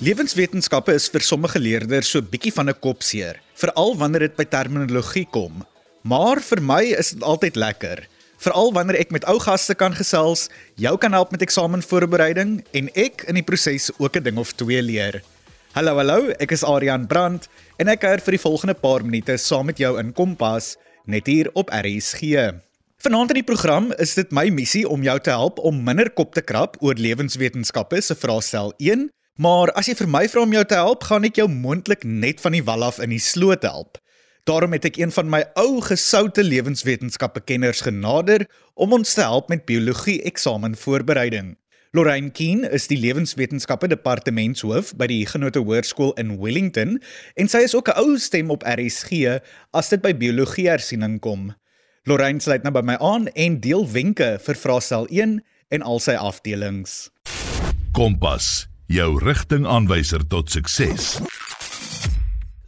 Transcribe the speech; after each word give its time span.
Lewenswetenskappe 0.00 0.94
is 0.96 1.10
vir 1.12 1.20
sommige 1.20 1.60
leerders 1.60 2.08
so 2.08 2.24
bietjie 2.24 2.54
van 2.56 2.70
'n 2.72 2.80
kopseer, 2.80 3.36
veral 3.52 3.92
wanneer 4.00 4.20
dit 4.20 4.36
by 4.36 4.46
terminologie 4.48 5.26
kom. 5.28 5.60
Maar 6.08 6.40
vir 6.40 6.60
my 6.62 6.80
is 6.96 7.10
dit 7.10 7.22
altyd 7.22 7.56
lekker, 7.56 8.08
veral 8.38 8.72
wanneer 8.72 8.96
ek 8.96 9.10
met 9.10 9.26
ou 9.28 9.36
gaste 9.38 9.74
kan 9.74 9.92
gesels, 9.92 10.48
jou 10.76 10.96
kan 10.96 11.12
help 11.12 11.32
met 11.32 11.42
eksamenvoorbereiding 11.42 12.64
en 12.72 12.88
ek 12.96 13.24
in 13.28 13.34
die 13.34 13.44
proses 13.44 13.90
ook 13.98 14.16
'n 14.16 14.22
ding 14.22 14.38
of 14.38 14.52
twee 14.56 14.80
leer. 14.80 15.22
Hallo 15.74 15.94
hallo, 15.96 16.32
ek 16.40 16.52
is 16.52 16.64
Adrian 16.64 17.06
Brandt 17.06 17.48
en 17.78 17.88
ek 17.88 18.00
kuier 18.00 18.20
vir 18.20 18.32
die 18.32 18.44
volgende 18.48 18.74
paar 18.74 19.04
minute 19.04 19.36
saam 19.36 19.66
met 19.66 19.76
jou 19.76 19.98
in 19.98 20.14
Kompas 20.14 20.76
net 21.04 21.26
hier 21.26 21.50
op 21.52 21.68
RSG. 21.68 22.56
Vanaand 22.96 23.30
in 23.30 23.44
die 23.44 23.52
program 23.52 23.92
is 23.98 24.14
dit 24.14 24.32
my 24.32 24.48
missie 24.48 24.88
om 24.88 25.02
jou 25.02 25.18
te 25.20 25.30
help 25.30 25.58
om 25.58 25.84
minder 25.84 26.08
kop 26.10 26.32
te 26.32 26.40
krap 26.40 26.76
oor 26.80 26.94
lewenswetenskappe 26.94 28.00
se 28.00 28.14
vraestel 28.14 28.72
Maar 29.40 29.70
as 29.72 29.86
jy 29.88 29.94
vir 29.96 30.08
my 30.12 30.26
vra 30.28 30.42
om 30.44 30.52
jou 30.52 30.62
te 30.68 30.76
help, 30.76 31.04
gaan 31.08 31.24
ek 31.24 31.38
jou 31.40 31.46
mondelik 31.48 32.02
net 32.04 32.42
van 32.44 32.52
die 32.52 32.64
wal 32.64 32.82
af 32.84 32.98
in 33.00 33.14
die 33.14 33.22
sloot 33.24 33.62
help. 33.64 33.96
Daarom 34.44 34.74
het 34.76 34.84
ek 34.84 34.98
een 35.00 35.12
van 35.14 35.30
my 35.32 35.40
ou 35.60 35.80
gesoute 35.84 36.44
lewenswetenskappe 36.44 37.40
kenners 37.48 37.80
genader 37.86 38.44
om 38.76 38.92
ons 38.98 39.14
te 39.16 39.24
help 39.24 39.48
met 39.48 39.64
biologie 39.64 40.18
eksamenvoorbereiding. 40.28 41.54
Lorraine 41.96 42.28
Keen 42.36 42.66
is 42.68 42.84
die 42.90 43.00
lewenswetenskappe 43.00 43.88
departementshoof 43.88 44.92
by 45.00 45.08
die 45.08 45.24
Genote 45.26 45.64
Hoërskool 45.64 46.12
in 46.20 46.36
Wellington 46.42 46.98
en 47.40 47.48
sy 47.48 47.64
is 47.64 47.74
ook 47.74 47.88
'n 47.88 47.96
ou 47.96 48.18
stem 48.18 48.52
op 48.52 48.62
RSG 48.62 49.40
as 49.72 49.88
dit 49.88 50.02
by 50.02 50.12
biologie 50.12 50.68
hersiening 50.68 51.16
kom. 51.20 51.54
Lorraine 52.04 52.40
sluit 52.40 52.62
nou 52.62 52.72
by 52.72 52.84
my 52.84 52.96
aan 53.00 53.28
en 53.28 53.60
deel 53.60 53.88
wenke 53.88 54.38
vir 54.38 54.54
vraestel 54.54 55.08
1 55.08 55.40
en 55.70 55.82
al 55.82 55.98
sy 55.98 56.12
afdelings. 56.12 57.08
Kompas 57.92 58.69
jou 58.90 59.12
rigtingaanwyser 59.22 60.24
tot 60.26 60.50
sukses. 60.50 61.20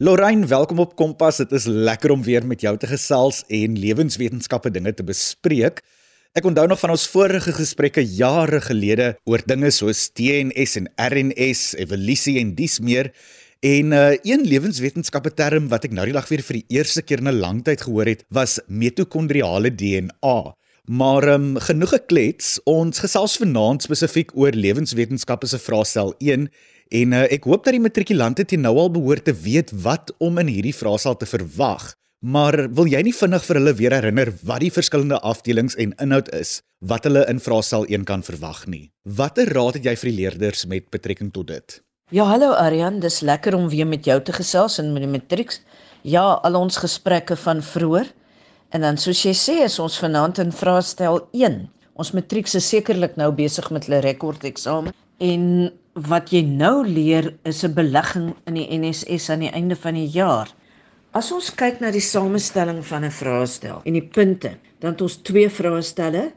Lorraine, 0.03 0.47
welkom 0.47 0.79
op 0.83 0.95
Kompas. 0.99 1.41
Dit 1.43 1.55
is 1.57 1.67
lekker 1.67 2.15
om 2.15 2.23
weer 2.23 2.47
met 2.47 2.63
jou 2.63 2.77
te 2.79 2.87
gesels 2.87 3.41
en 3.51 3.75
lewenswetenskappe 3.79 4.71
dinge 4.71 4.95
te 4.95 5.07
bespreek. 5.07 5.83
Ek 6.39 6.47
onthou 6.47 6.69
nog 6.71 6.79
van 6.79 6.95
ons 6.95 7.09
vorige 7.11 7.55
gesprekke 7.57 8.05
jare 8.07 8.63
gelede 8.63 9.13
oor 9.27 9.43
dinge 9.51 9.73
soos 9.75 10.07
DNS 10.15 10.79
en 10.79 10.89
RNS, 11.11 11.65
evolusie 11.83 12.39
en 12.41 12.55
dis 12.55 12.79
meer. 12.81 13.11
En 13.63 13.91
uh, 13.95 14.15
een 14.23 14.47
lewenswetenskappe 14.47 15.35
term 15.35 15.69
wat 15.75 15.91
ek 15.91 15.95
nou 15.95 16.07
die 16.07 16.15
dag 16.15 16.31
weer 16.31 16.47
vir 16.47 16.61
die 16.61 16.79
eerste 16.79 17.03
keer 17.03 17.23
in 17.23 17.35
'n 17.35 17.43
lang 17.43 17.65
tyd 17.67 17.83
gehoor 17.83 18.07
het, 18.07 18.23
was 18.31 18.61
mitokondriale 18.71 19.75
DNA. 19.75 20.55
Maar 20.91 21.29
um, 21.29 21.57
genoeg 21.63 21.93
geklets. 21.95 22.57
Ons 22.67 22.99
gesels 22.99 23.37
vanaand 23.39 23.85
spesifiek 23.85 24.33
oor 24.35 24.51
lewenswetenskappe 24.51 25.47
se 25.47 25.59
vraestel 25.63 26.15
1 26.19 26.49
en 26.93 27.13
uh, 27.15 27.21
ek 27.31 27.47
hoop 27.47 27.63
dat 27.65 27.77
die 27.77 27.83
matrikulante 27.83 28.45
teen 28.45 28.65
nou 28.67 28.75
al 28.77 28.91
behoort 28.91 29.25
te 29.25 29.35
weet 29.45 29.71
wat 29.85 30.11
om 30.19 30.41
in 30.43 30.51
hierdie 30.51 30.75
vraestel 30.75 31.15
te 31.17 31.29
verwag. 31.31 31.93
Maar 32.23 32.67
wil 32.75 32.91
jy 32.91 33.01
nie 33.07 33.15
vinnig 33.15 33.47
vir 33.47 33.59
hulle 33.59 33.75
weer 33.79 33.95
herinner 33.95 34.33
wat 34.47 34.63
die 34.63 34.73
verskillende 34.75 35.21
afdelings 35.23 35.79
en 35.79 35.95
inhoud 36.03 36.29
is 36.35 36.61
wat 36.83 37.07
hulle 37.07 37.23
in 37.31 37.39
vraestel 37.39 37.87
1 37.87 38.05
kan 38.07 38.27
verwag 38.27 38.65
nie? 38.67 38.91
Watter 39.07 39.55
raad 39.55 39.79
het 39.79 39.87
jy 39.87 39.95
vir 40.01 40.11
die 40.11 40.19
leerders 40.19 40.67
met 40.67 40.91
betrekking 40.91 41.31
tot 41.31 41.47
dit? 41.51 41.79
Ja, 42.11 42.27
hallo 42.27 42.51
Aryan, 42.59 42.99
dis 43.01 43.21
lekker 43.23 43.55
om 43.55 43.71
weer 43.71 43.87
met 43.87 44.05
jou 44.05 44.19
te 44.21 44.35
gesels 44.35 44.81
in 44.83 44.91
met 44.93 45.07
die 45.07 45.11
matrieks. 45.11 45.63
Ja, 46.03 46.25
al 46.43 46.59
ons 46.59 46.83
gesprekke 46.83 47.39
van 47.39 47.63
vroeër 47.63 48.11
En 48.73 48.81
dan 48.81 48.97
soos 48.97 49.21
jy 49.21 49.35
sê, 49.37 49.55
is 49.67 49.77
ons 49.85 49.99
vanaand 50.01 50.39
in 50.41 50.53
vraestel 50.57 51.19
1. 51.37 51.59
Ons 52.01 52.11
matriek 52.17 52.49
is 52.49 52.69
sekerlik 52.73 53.19
nou 53.21 53.29
besig 53.37 53.67
met 53.75 53.85
hulle 53.85 54.01
rekordeksamen 54.01 54.95
en 55.23 55.43
wat 56.09 56.33
jy 56.33 56.41
nou 56.47 56.81
leer 56.87 57.35
is 57.45 57.61
'n 57.65 57.75
belegging 57.77 58.33
in 58.49 58.55
die 58.57 58.69
NSS 58.79 59.29
aan 59.31 59.45
die 59.45 59.53
einde 59.53 59.77
van 59.77 59.95
die 59.95 60.09
jaar. 60.09 60.49
As 61.13 61.29
ons 61.33 61.51
kyk 61.55 61.81
na 61.81 61.91
die 61.91 62.01
samestelling 62.01 62.81
van 62.87 63.05
'n 63.05 63.11
vraestel 63.11 63.83
en 63.85 63.93
die 63.93 64.09
punte, 64.09 64.57
dan 64.81 64.93
het 64.93 65.03
ons 65.03 65.17
twee 65.17 65.51
vraestelle 65.51 66.33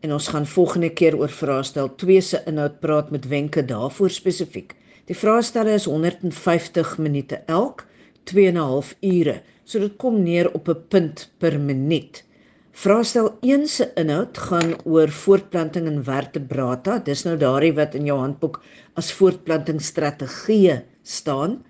en 0.00 0.12
ons 0.12 0.28
gaan 0.28 0.46
volgende 0.46 0.90
keer 0.90 1.18
oor 1.18 1.28
vraestel 1.28 1.94
2 1.96 2.20
se 2.20 2.42
inhoud 2.46 2.80
praat 2.80 3.10
met 3.10 3.28
wenke 3.28 3.64
daarvoor 3.64 4.10
spesifiek. 4.10 4.76
Die 5.06 5.16
vraestelle 5.16 5.74
is 5.74 5.84
150 5.84 6.98
minute 6.98 7.42
elk, 7.46 7.86
2 8.24 8.46
en 8.46 8.54
'n 8.54 8.68
half 8.70 8.94
ure. 9.00 9.42
So 9.64 9.78
dit 9.78 9.94
kom 9.96 10.22
neer 10.22 10.50
op 10.52 10.68
'n 10.68 10.84
punt 10.88 11.30
per 11.38 11.60
minuut. 11.60 12.24
Vraestel 12.72 13.36
1 13.40 13.66
se 13.68 13.90
inhoud 13.94 14.38
gaan 14.38 14.72
oor 14.84 15.08
voortplanting 15.08 15.86
in 15.86 16.04
vertebrata. 16.04 16.98
Dis 16.98 17.24
nou 17.24 17.36
daardie 17.36 17.74
wat 17.76 17.94
in 17.94 18.04
jou 18.04 18.18
handboek 18.18 18.62
as 18.94 19.12
voortplantingsstrategieë 19.12 20.82
staan. 21.02 21.64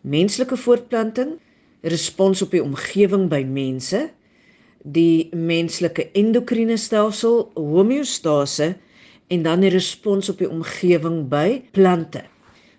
Menslike 0.00 0.56
voortplanting, 0.56 1.38
respons 1.82 2.42
op 2.42 2.50
die 2.50 2.62
omgewing 2.62 3.28
by 3.28 3.44
mense, 3.44 4.10
die 4.82 5.28
menslike 5.32 6.10
endokriene 6.12 6.76
stelsel, 6.76 7.50
homeostase 7.54 8.74
en 9.28 9.42
dan 9.42 9.60
die 9.60 9.70
respons 9.70 10.28
op 10.28 10.38
die 10.38 10.50
omgewing 10.50 11.28
by 11.28 11.62
plante. 11.72 12.24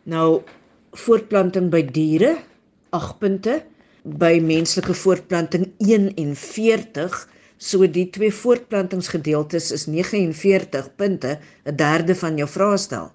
Nou 0.04 0.42
voortplanting 0.92 1.70
by 1.72 1.86
diere, 1.88 2.36
8 2.92 3.20
punte 3.20 3.62
by 4.04 4.40
menslike 4.42 4.94
voortplanting 4.98 5.68
41 5.78 7.28
so 7.62 7.86
die 7.86 8.08
twee 8.10 8.34
voortplantingsgedeeltes 8.34 9.70
is 9.72 9.86
49 9.86 10.90
punte 10.98 11.38
'n 11.66 11.76
derde 11.76 12.16
van 12.16 12.38
jou 12.38 12.50
vraestel. 12.50 13.12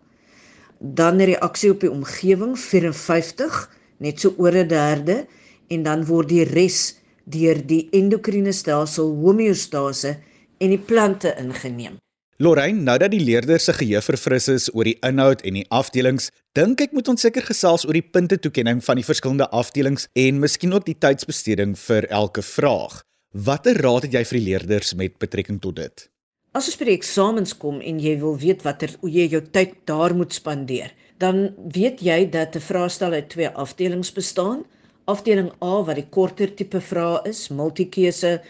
Dan 0.79 1.19
reaksie 1.19 1.71
op 1.71 1.81
die 1.81 1.91
omgewing 1.91 2.59
54 2.59 3.71
net 3.99 4.21
so 4.21 4.35
oor 4.39 4.55
'n 4.55 4.69
derde. 4.69 5.27
En 5.69 5.83
dan 5.83 6.05
word 6.05 6.29
die 6.29 6.45
res 6.45 7.01
deur 7.25 7.67
die 7.67 7.89
endokriene 7.91 8.53
stelsel 8.53 9.11
homeostase 9.11 10.19
en 10.59 10.69
die 10.69 10.79
plante 10.79 11.35
ingeneem 11.39 11.99
Lorraine, 12.39 12.83
nou 12.85 12.99
dat 13.01 13.15
die 13.15 13.23
leerders 13.25 13.65
se 13.65 13.73
geheue 13.73 14.03
verfris 14.05 14.47
is 14.53 14.65
oor 14.75 14.85
die 14.85 14.99
inhoud 15.09 15.41
en 15.49 15.57
die 15.57 15.65
afdelings, 15.73 16.27
dink 16.53 16.83
ek 16.85 16.93
moet 16.93 17.09
ons 17.09 17.23
seker 17.25 17.47
gesels 17.47 17.87
oor 17.89 17.97
die 17.97 18.05
punte 18.05 18.37
toekenning 18.37 18.83
van 18.85 19.01
die 19.01 19.07
verskillende 19.09 19.47
afdelings 19.57 20.05
en 20.21 20.43
miskien 20.43 20.77
ook 20.77 20.85
die 20.85 20.99
tydsbesteding 21.01 21.73
vir 21.87 22.05
elke 22.13 22.45
vraag. 22.45 22.99
Watter 23.33 23.81
raad 23.81 24.05
het 24.05 24.19
jy 24.19 24.25
vir 24.29 24.39
die 24.39 24.45
leerders 24.51 24.93
met 25.01 25.17
betrekking 25.17 25.63
tot 25.65 25.81
dit? 25.81 26.07
As 26.53 26.69
ons 26.69 26.77
by 26.77 26.91
die 26.91 26.99
eksamens 26.99 27.57
kom 27.57 27.81
en 27.81 28.05
jy 28.05 28.19
wil 28.21 28.37
weet 28.45 28.69
watter 28.69 28.93
hoe 29.01 29.17
jy 29.17 29.31
jou 29.33 29.41
tyd 29.57 29.73
daar 29.89 30.13
moet 30.13 30.37
spandeer, 30.37 30.93
dan 31.17 31.55
weet 31.73 32.05
jy 32.05 32.29
dat 32.29 32.53
'n 32.53 32.69
vraestel 32.69 33.17
uit 33.17 33.33
twee 33.33 33.49
afdelings 33.49 34.13
bestaan. 34.13 34.67
Afdeling 35.09 35.53
A 35.65 35.85
wat 35.89 35.97
die 35.97 36.11
korter 36.11 36.53
tipe 36.53 36.81
vrae 36.85 37.25
is, 37.25 37.49
multikeuse, 37.49 38.43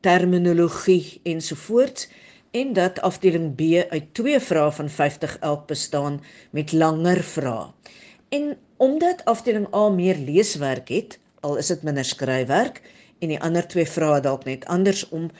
terminologie 0.00 1.18
ensovoorts 1.24 2.06
en 2.52 2.72
dat 2.76 3.00
afdeling 3.00 3.54
B 3.56 3.60
uit 3.88 4.08
twee 4.14 4.40
vrae 4.40 4.72
van 4.78 4.88
50 4.88 5.36
elk 5.40 5.66
bestaan 5.66 6.20
met 6.50 6.72
langer 6.72 7.22
vrae. 7.24 7.70
En 8.28 8.56
omdat 8.76 9.24
afdeling 9.24 9.68
A 9.74 9.88
meer 9.88 10.16
leeswerk 10.16 10.88
het, 10.88 11.18
al 11.40 11.56
is 11.56 11.66
dit 11.72 11.82
minder 11.82 12.04
skryfwerk 12.04 12.82
en 13.18 13.32
die 13.32 13.40
ander 13.40 13.66
twee 13.68 13.88
vrae 13.88 14.20
dalk 14.20 14.44
net 14.44 14.66
andersom, 14.66 15.30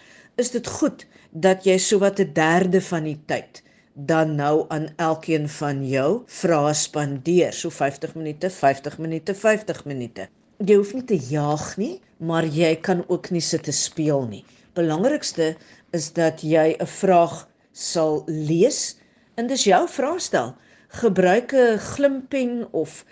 is 0.40 0.50
dit 0.54 0.66
goed 0.66 1.06
dat 1.30 1.64
jy 1.68 1.76
sowat 1.78 2.20
'n 2.20 2.32
derde 2.32 2.80
van 2.80 3.04
die 3.04 3.20
tyd 3.26 3.62
dan 3.94 4.34
nou 4.34 4.64
aan 4.68 4.88
elkeen 4.96 5.48
van 5.48 5.88
jou 5.88 6.22
vrae 6.26 6.74
spandeer, 6.74 7.52
so 7.52 7.70
50 7.70 8.14
minute, 8.14 8.50
50 8.50 8.98
minute, 8.98 9.34
50 9.34 9.84
minute. 9.84 10.28
Jy 10.64 10.74
hoef 10.74 10.94
nie 10.94 11.04
te 11.04 11.16
jaag 11.16 11.76
nie, 11.76 12.00
maar 12.16 12.46
jy 12.46 12.76
kan 12.80 13.04
ook 13.08 13.30
nie 13.30 13.40
sit 13.40 13.62
te 13.62 13.72
speel 13.72 14.26
nie. 14.28 14.44
Belangrikste 14.72 15.56
is 15.92 16.12
dat 16.12 16.40
jy 16.40 16.76
'n 16.78 16.86
vraag 16.86 17.48
sal 17.72 18.22
lees 18.26 18.96
en 19.36 19.46
dis 19.46 19.64
jou 19.64 19.88
vraestel. 19.88 20.54
Gebruik 20.88 21.52
'n 21.52 21.78
glimpen 21.78 22.72
of 22.72 23.04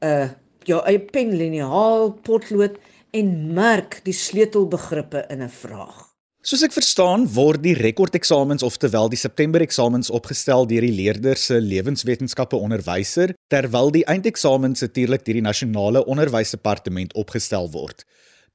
'n 0.00 0.36
jou 0.64 0.82
eie 0.86 1.00
pen, 1.00 1.36
liniaal, 1.36 2.12
potlood 2.22 2.78
en 3.10 3.54
merk 3.54 4.00
die 4.04 4.14
sleutelbegrippe 4.14 5.24
in 5.28 5.42
'n 5.42 5.48
vraag. 5.48 6.16
Soos 6.46 6.62
ek 6.62 6.76
verstaan, 6.76 7.24
word 7.34 7.62
die 7.62 7.74
rekordeksamens 7.74 8.62
oftewel 8.62 9.08
die 9.10 9.18
September 9.18 9.60
eksamens 9.60 10.10
opgestel 10.14 10.66
deur 10.70 10.84
die 10.86 10.94
leerders 10.94 11.48
se 11.48 11.56
lewenswetenskappe 11.58 12.56
onderwyser 12.56 13.34
terwyl 13.50 13.90
die 13.90 14.04
eindeksamens 14.06 14.80
natuurlik 14.80 15.24
deur 15.24 15.40
die 15.40 15.42
nasionale 15.42 16.04
onderwysdepartement 16.06 17.14
opgestel 17.14 17.66
word. 17.70 18.04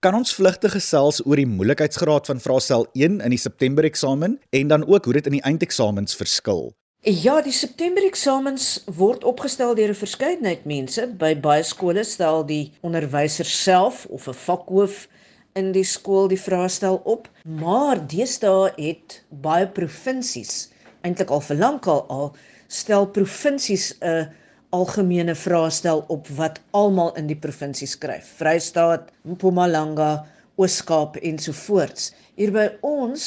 Kan 0.02 0.16
ons 0.18 0.32
vlugtig 0.34 0.72
gesels 0.74 1.20
oor 1.30 1.38
die 1.38 1.46
moeilikheidsgraad 1.46 2.26
van 2.26 2.40
vraestel 2.42 2.88
1 2.98 3.20
in 3.22 3.34
die 3.36 3.38
September 3.38 3.86
eksamen 3.86 4.40
en 4.50 4.72
dan 4.72 4.86
ook 4.88 5.06
hoe 5.06 5.14
dit 5.14 5.28
in 5.30 5.36
die 5.36 5.44
eindeksamens 5.46 6.18
verskil? 6.18 6.72
Ja, 7.06 7.36
die 7.46 7.54
September 7.54 8.02
eksamens 8.08 8.80
word 8.98 9.22
opgestel 9.30 9.76
deur 9.78 9.94
'n 9.94 10.00
verskeidenheid 10.00 10.66
mense. 10.66 11.06
By 11.06 11.36
baie 11.38 11.62
skole 11.62 12.04
stel 12.04 12.42
die 12.50 12.74
onderwyser 12.82 13.46
self 13.46 14.08
of 14.10 14.26
'n 14.28 14.34
vakhoof 14.34 15.08
in 15.54 15.72
die 15.72 15.86
skool 15.86 16.28
die 16.28 16.42
vraestel 16.48 17.02
op, 17.06 17.30
maar 17.46 18.02
deesdae 18.02 18.74
het 18.82 19.22
baie 19.30 19.68
provinsies, 19.68 20.72
eintlik 21.04 21.30
al 21.30 21.42
vir 21.42 21.58
lankal 21.58 22.06
al, 22.10 22.36
stel 22.68 23.06
provinsies 23.06 23.94
'n 24.02 24.34
algemene 24.76 25.36
vraestel 25.36 26.04
op 26.08 26.28
wat 26.38 26.60
almal 26.78 27.14
in 27.20 27.28
die 27.28 27.38
provinsie 27.46 27.88
skryf. 27.88 28.28
Vrystaat, 28.40 29.10
Mpumalanga, 29.28 30.26
Oos-Kaap 30.56 31.18
ensovoorts. 31.22 32.12
Hier 32.40 32.54
by 32.56 32.68
ons 32.88 33.26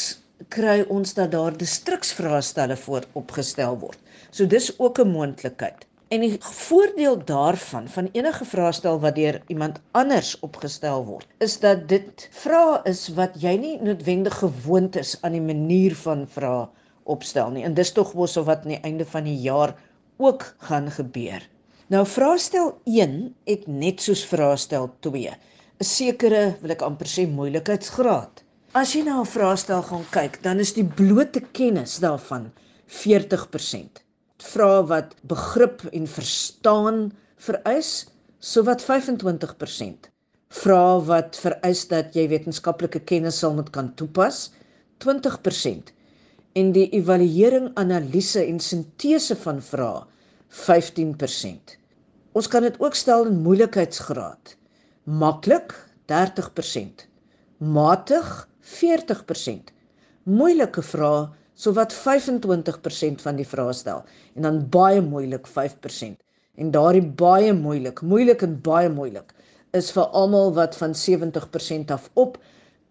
kry 0.55 0.83
ons 0.93 1.15
dat 1.17 1.33
daar 1.33 1.57
distriksvraestelle 1.57 2.77
voor 2.85 3.05
opgestel 3.21 3.77
word. 3.81 3.99
So 4.31 4.47
dis 4.47 4.73
ook 4.79 4.99
'n 5.01 5.13
moontlikheid. 5.13 5.87
En 6.09 6.21
die 6.21 6.37
voordeel 6.41 7.25
daarvan 7.25 7.89
van 7.89 8.09
enige 8.13 8.45
vraestel 8.45 9.01
wat 9.01 9.15
deur 9.15 9.43
iemand 9.47 9.81
anders 9.91 10.39
opgestel 10.41 11.05
word, 11.05 11.27
is 11.39 11.61
dat 11.61 11.89
dit 11.89 12.29
vra 12.31 12.81
is 12.85 13.09
wat 13.17 13.41
jy 13.41 13.57
nie 13.57 13.83
noodwendig 13.83 14.37
gewoond 14.39 14.97
is 14.97 15.17
aan 15.21 15.33
die 15.33 15.41
manier 15.41 15.95
van 15.95 16.27
vra 16.29 16.71
opstel 17.03 17.51
nie. 17.51 17.65
En 17.65 17.75
dis 17.75 17.93
tog 17.93 18.15
mos 18.15 18.37
of 18.37 18.47
wat 18.47 18.63
aan 18.63 18.77
die 18.77 18.81
einde 18.81 19.05
van 19.05 19.25
die 19.25 19.41
jaar 19.41 19.75
ook 20.17 20.55
gaan 20.59 20.91
gebeur. 20.91 21.49
Nou 21.87 22.07
vraestel 22.07 22.81
1 22.85 23.35
het 23.45 23.67
net 23.67 24.01
soos 24.01 24.25
vraestel 24.25 24.91
2 25.01 25.31
'n 25.81 25.85
sekere, 25.85 26.57
wil 26.61 26.71
ek 26.71 26.83
amper 26.83 27.07
sê, 27.07 27.27
moeilikheidsgraad. 27.29 28.43
As 28.75 28.93
jy 28.95 29.03
na 29.03 29.21
'n 29.21 29.27
vraestel 29.27 29.83
gaan 29.83 30.07
kyk, 30.11 30.43
dan 30.43 30.59
is 30.59 30.73
die 30.73 30.85
blote 30.85 31.41
kennis 31.53 31.99
daarvan 31.99 32.53
40%. 32.87 34.03
Vra 34.39 34.83
wat 34.83 35.15
begrip 35.23 35.83
en 35.93 36.07
verstaan 36.07 37.13
vereis, 37.37 38.07
sowat 38.39 38.83
25%. 38.83 40.11
Vra 40.49 41.01
wat 41.01 41.37
vereis 41.37 41.89
dat 41.89 42.15
jy 42.15 42.29
wetenskaplike 42.29 43.01
kennis 43.01 43.39
sal 43.39 43.55
moet 43.55 43.71
kan 43.71 43.95
toepas, 43.95 44.51
20% 44.99 45.93
en 46.55 46.71
die 46.75 46.87
evaluering, 46.95 47.73
analise 47.81 48.45
en 48.47 48.61
sintese 48.63 49.35
van 49.43 49.59
vrae 49.63 50.05
15%. 50.55 51.75
Ons 52.39 52.49
kan 52.51 52.63
dit 52.63 52.77
ook 52.83 52.95
stel 52.95 53.27
in 53.27 53.41
moeilikheidsgraad. 53.43 54.55
Maklik 55.05 55.75
30%, 56.11 57.07
matig 57.59 58.31
40%, 58.79 59.73
moeilike 60.31 60.83
vrae 60.83 61.27
sowat 61.59 61.95
25% 61.95 63.23
van 63.27 63.39
die 63.39 63.47
vrae 63.47 63.75
stel 63.75 64.05
en 64.35 64.47
dan 64.47 64.63
baie 64.71 65.03
moeilik 65.03 65.51
5%. 65.51 66.17
En 66.55 66.71
daardie 66.71 67.07
baie 67.19 67.53
moeilik, 67.55 68.03
moeilik 68.03 68.43
en 68.47 68.61
baie 68.63 68.91
moeilik 68.91 69.35
is 69.75 69.91
vir 69.95 70.07
almal 70.15 70.53
wat 70.55 70.77
van 70.79 70.95
70% 70.95 71.91
af 71.91 72.11
op 72.15 72.39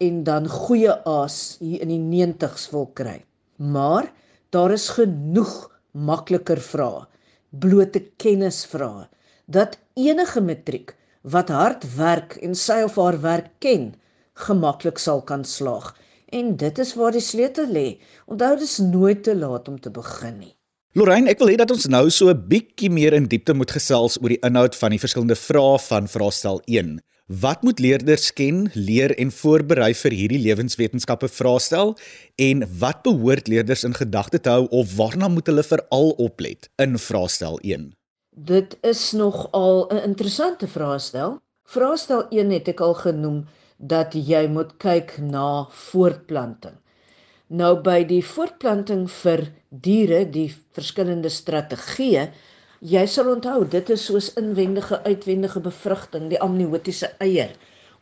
en 0.03 0.23
dan 0.27 0.49
goeie 0.51 0.91
aas 1.07 1.55
hier 1.63 1.83
in 1.85 1.93
die 1.93 2.25
90's 2.27 2.67
wil 2.75 2.89
kry. 2.93 3.21
Maar 3.63 4.11
daar 4.51 4.73
is 4.75 4.89
genoeg 4.97 5.53
makliker 5.91 6.59
vrae, 6.59 7.05
blote 7.49 8.01
kennisvrae 8.19 9.07
dat 9.45 9.77
enige 9.99 10.41
matriek 10.41 10.95
wat 11.21 11.51
hard 11.53 11.85
werk 11.95 12.35
en 12.43 12.55
sy 12.55 12.81
of 12.83 12.97
haar 12.99 13.19
werk 13.23 13.51
ken, 13.63 13.93
gemaklik 14.47 14.99
sal 14.99 15.21
kan 15.23 15.45
slaag. 15.47 15.93
En 16.33 16.55
dit 16.57 16.79
is 16.79 16.95
waar 16.97 17.13
die 17.13 17.23
sleutel 17.23 17.69
lê. 17.69 17.87
Onthou 18.25 18.55
dis 18.57 18.77
nooit 18.81 19.23
te 19.23 19.35
laat 19.37 19.67
om 19.69 19.79
te 19.79 19.91
begin 19.93 20.37
nie. 20.39 20.53
Lorraine, 20.97 21.29
ek 21.29 21.39
wil 21.41 21.53
hê 21.53 21.57
dat 21.57 21.71
ons 21.73 21.87
nou 21.87 22.09
so 22.09 22.29
'n 22.29 22.47
bietjie 22.49 22.89
meer 22.89 23.13
in 23.13 23.25
diepte 23.25 23.53
moet 23.53 23.71
gesels 23.71 24.17
oor 24.21 24.29
die 24.29 24.43
inhoud 24.43 24.75
van 24.75 24.91
die 24.91 24.99
verskillende 24.99 25.35
vrae 25.35 25.79
van 25.79 26.07
vraestel 26.07 26.61
1. 26.65 26.99
Wat 27.27 27.61
moet 27.61 27.79
leerders 27.79 28.33
ken, 28.33 28.69
leer 28.73 29.13
en 29.15 29.29
voorberei 29.31 29.93
vir 29.95 30.11
hierdie 30.11 30.41
lewenswetenskappe 30.43 31.29
vraestel 31.31 31.93
en 32.35 32.65
wat 32.81 32.99
behoort 33.05 33.47
leerders 33.47 33.85
in 33.87 33.95
gedagte 33.95 34.41
te 34.43 34.51
hou 34.51 34.65
of 34.75 34.95
waarna 34.97 35.29
moet 35.31 35.47
hulle 35.47 35.63
veral 35.63 36.11
oplet 36.19 36.67
in 36.83 36.99
vraestel 36.99 37.55
1? 37.63 37.93
Dit 38.35 38.75
is 38.83 39.11
nogal 39.15 39.87
'n 39.87 40.03
interessante 40.03 40.67
vraestel. 40.67 41.39
Vraestel 41.63 42.27
1 42.29 42.51
het 42.51 42.67
ek 42.67 42.79
al 42.79 42.93
genoem 42.93 43.47
dat 43.77 44.13
jy 44.13 44.47
moet 44.47 44.77
kyk 44.77 45.17
na 45.17 45.67
voortplanting. 45.71 46.75
Nou 47.47 47.81
by 47.81 48.03
die 48.03 48.23
voortplanting 48.25 49.07
vir 49.11 49.51
diere, 49.69 50.29
die 50.29 50.51
verskillende 50.71 51.29
strategieë 51.29 52.31
Jy 52.83 53.05
sal 53.07 53.29
onthou, 53.31 53.61
dit 53.71 53.89
is 53.93 54.01
soos 54.09 54.25
inwendige 54.35 54.97
uitwendige 55.05 55.61
bevrugting, 55.63 56.25
die 56.27 56.39
amniotiese 56.43 57.13
eier 57.23 57.53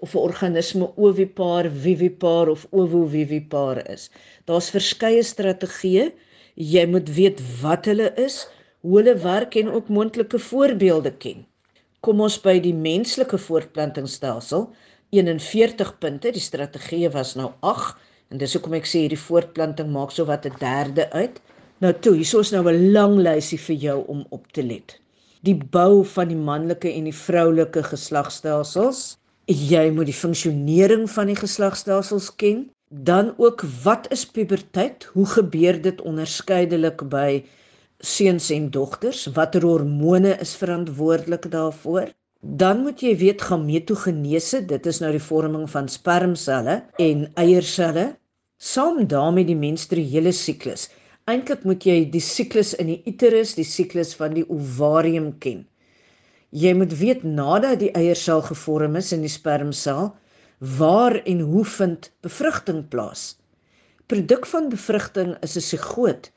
of 0.02 0.16
'n 0.16 0.24
organisme 0.30 0.88
ovipaar, 0.98 1.70
vivipaar 1.84 2.50
of 2.50 2.66
ovovivipaar 2.72 3.84
is. 3.94 4.10
Daar's 4.50 4.72
verskeie 4.74 5.22
strategieë. 5.24 6.08
Jy 6.56 6.86
moet 6.86 7.14
weet 7.14 7.44
wat 7.62 7.86
hulle 7.86 8.10
is, 8.18 8.48
hoe 8.82 8.98
hulle 8.98 9.16
werk 9.16 9.56
en 9.56 9.70
ook 9.70 9.88
moontlike 9.88 10.40
voorbeelde 10.40 11.12
ken. 11.12 11.46
Kom 12.00 12.22
ons 12.22 12.42
by 12.42 12.60
die 12.60 12.74
menslike 12.74 13.38
voortplantingsstelsel. 13.38 14.74
41 15.12 15.98
punte, 16.00 16.32
die 16.32 16.42
strategieë 16.42 17.12
was 17.12 17.36
nou 17.36 17.52
8 17.60 17.98
en 18.32 18.38
dis 18.38 18.54
hoekom 18.54 18.74
ek 18.74 18.90
sê 18.90 19.06
hierdie 19.06 19.26
voortplanting 19.30 19.94
maak 19.94 20.12
so 20.12 20.26
wat 20.26 20.46
'n 20.46 20.58
derde 20.58 21.12
uit. 21.12 21.40
Nou 21.82 21.90
toe, 21.98 22.12
hier 22.14 22.40
is 22.40 22.52
nou 22.54 22.62
'n 22.70 22.92
lang 22.94 23.16
lysie 23.18 23.58
vir 23.60 23.76
jou 23.76 24.04
om 24.08 24.26
op 24.30 24.52
te 24.54 24.62
let. 24.64 25.00
Die 25.42 25.56
bou 25.56 26.06
van 26.06 26.28
die 26.28 26.38
manlike 26.38 26.92
en 26.94 27.08
die 27.10 27.16
vroulike 27.16 27.82
geslagstelsels. 27.84 29.18
Jy 29.48 29.90
moet 29.90 30.06
die 30.06 30.20
funksionering 30.20 31.10
van 31.10 31.28
die 31.28 31.36
geslagstelsels 31.36 32.30
ken. 32.36 32.70
Dan 32.90 33.34
ook 33.38 33.66
wat 33.84 34.06
is 34.12 34.26
puberteit? 34.26 35.10
Hoe 35.14 35.26
gebeur 35.26 35.82
dit 35.82 36.02
onderskeidelik 36.02 37.10
by 37.10 37.44
seuns 37.98 38.52
en 38.52 38.70
dogters? 38.70 39.26
Watter 39.34 39.66
hormone 39.66 40.38
is 40.40 40.56
verantwoordelik 40.56 41.52
daarvoor? 41.52 42.14
Dan 42.42 42.82
moet 42.82 43.02
jy 43.02 43.18
weet 43.18 43.42
gametogenese, 43.42 44.66
dit 44.66 44.86
is 44.86 45.00
nou 45.00 45.12
die 45.12 45.28
vorming 45.32 45.70
van 45.70 45.90
spermselle 45.90 46.84
en 46.98 47.32
eierselle. 47.34 48.18
Saam 48.58 49.08
daarmee 49.08 49.46
die 49.46 49.58
menstruele 49.58 50.32
siklus. 50.32 50.90
Eintlik 51.30 51.62
moet 51.70 51.84
jy 51.86 52.00
die 52.10 52.24
siklus 52.24 52.72
in 52.82 52.88
die 52.90 53.02
uterus, 53.06 53.54
die 53.54 53.68
siklus 53.68 54.16
van 54.18 54.34
die 54.34 54.46
ovarium 54.50 55.28
ken. 55.44 55.68
Jy 56.50 56.72
moet 56.74 56.96
weet 56.98 57.22
nadat 57.24 57.78
die 57.84 57.92
eiersel 57.94 58.42
gevorm 58.48 58.98
is 58.98 59.12
in 59.14 59.22
die 59.22 59.30
spermsel, 59.30 60.10
waar 60.80 61.20
en 61.30 61.44
hoe 61.46 61.66
vind 61.78 62.10
bevrugting 62.26 62.88
plaas? 62.90 63.36
Produk 64.10 64.50
van 64.50 64.70
bevrugting 64.74 65.36
is 65.46 65.56
'n 65.58 65.62
sigoot. 65.62 66.32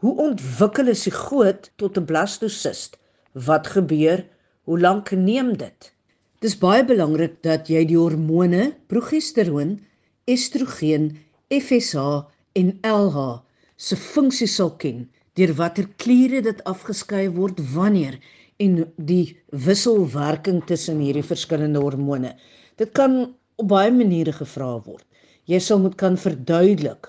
Hoe 0.00 0.16
ontwikkel 0.16 0.88
'n 0.88 0.96
sigoot 0.96 1.70
tot 1.76 1.98
'n 1.98 2.04
blastosist? 2.04 2.96
Wat 3.34 3.66
gebeur? 3.66 4.24
Hoe 4.64 4.80
lank 4.80 5.10
neem 5.10 5.56
dit? 5.56 5.92
Dis 6.40 6.56
baie 6.58 6.84
belangrik 6.84 7.42
dat 7.42 7.68
jy 7.68 7.84
die 7.84 7.98
hormone 7.98 8.72
progesteroon, 8.86 9.80
estrogen, 10.24 11.18
FSH 11.50 12.24
en 12.52 12.78
LH 12.82 13.49
se 13.80 13.96
funksie 13.96 14.48
sal 14.50 14.74
ken 14.82 15.04
deur 15.38 15.52
watter 15.60 15.86
kliere 16.02 16.42
dit 16.44 16.58
afgeskei 16.68 17.22
word 17.36 17.60
wanneer 17.74 18.18
en 18.64 18.74
die 19.10 19.36
wisselwerking 19.66 20.58
tussen 20.68 21.00
hierdie 21.00 21.24
verskillende 21.24 21.80
hormone. 21.80 22.34
Dit 22.76 22.92
kan 22.98 23.14
op 23.62 23.70
baie 23.72 23.92
maniere 23.94 24.34
gevra 24.36 24.74
word. 24.84 25.06
Jy 25.48 25.60
sal 25.64 25.80
moet 25.80 25.96
kan 26.02 26.18
verduidelik. 26.20 27.08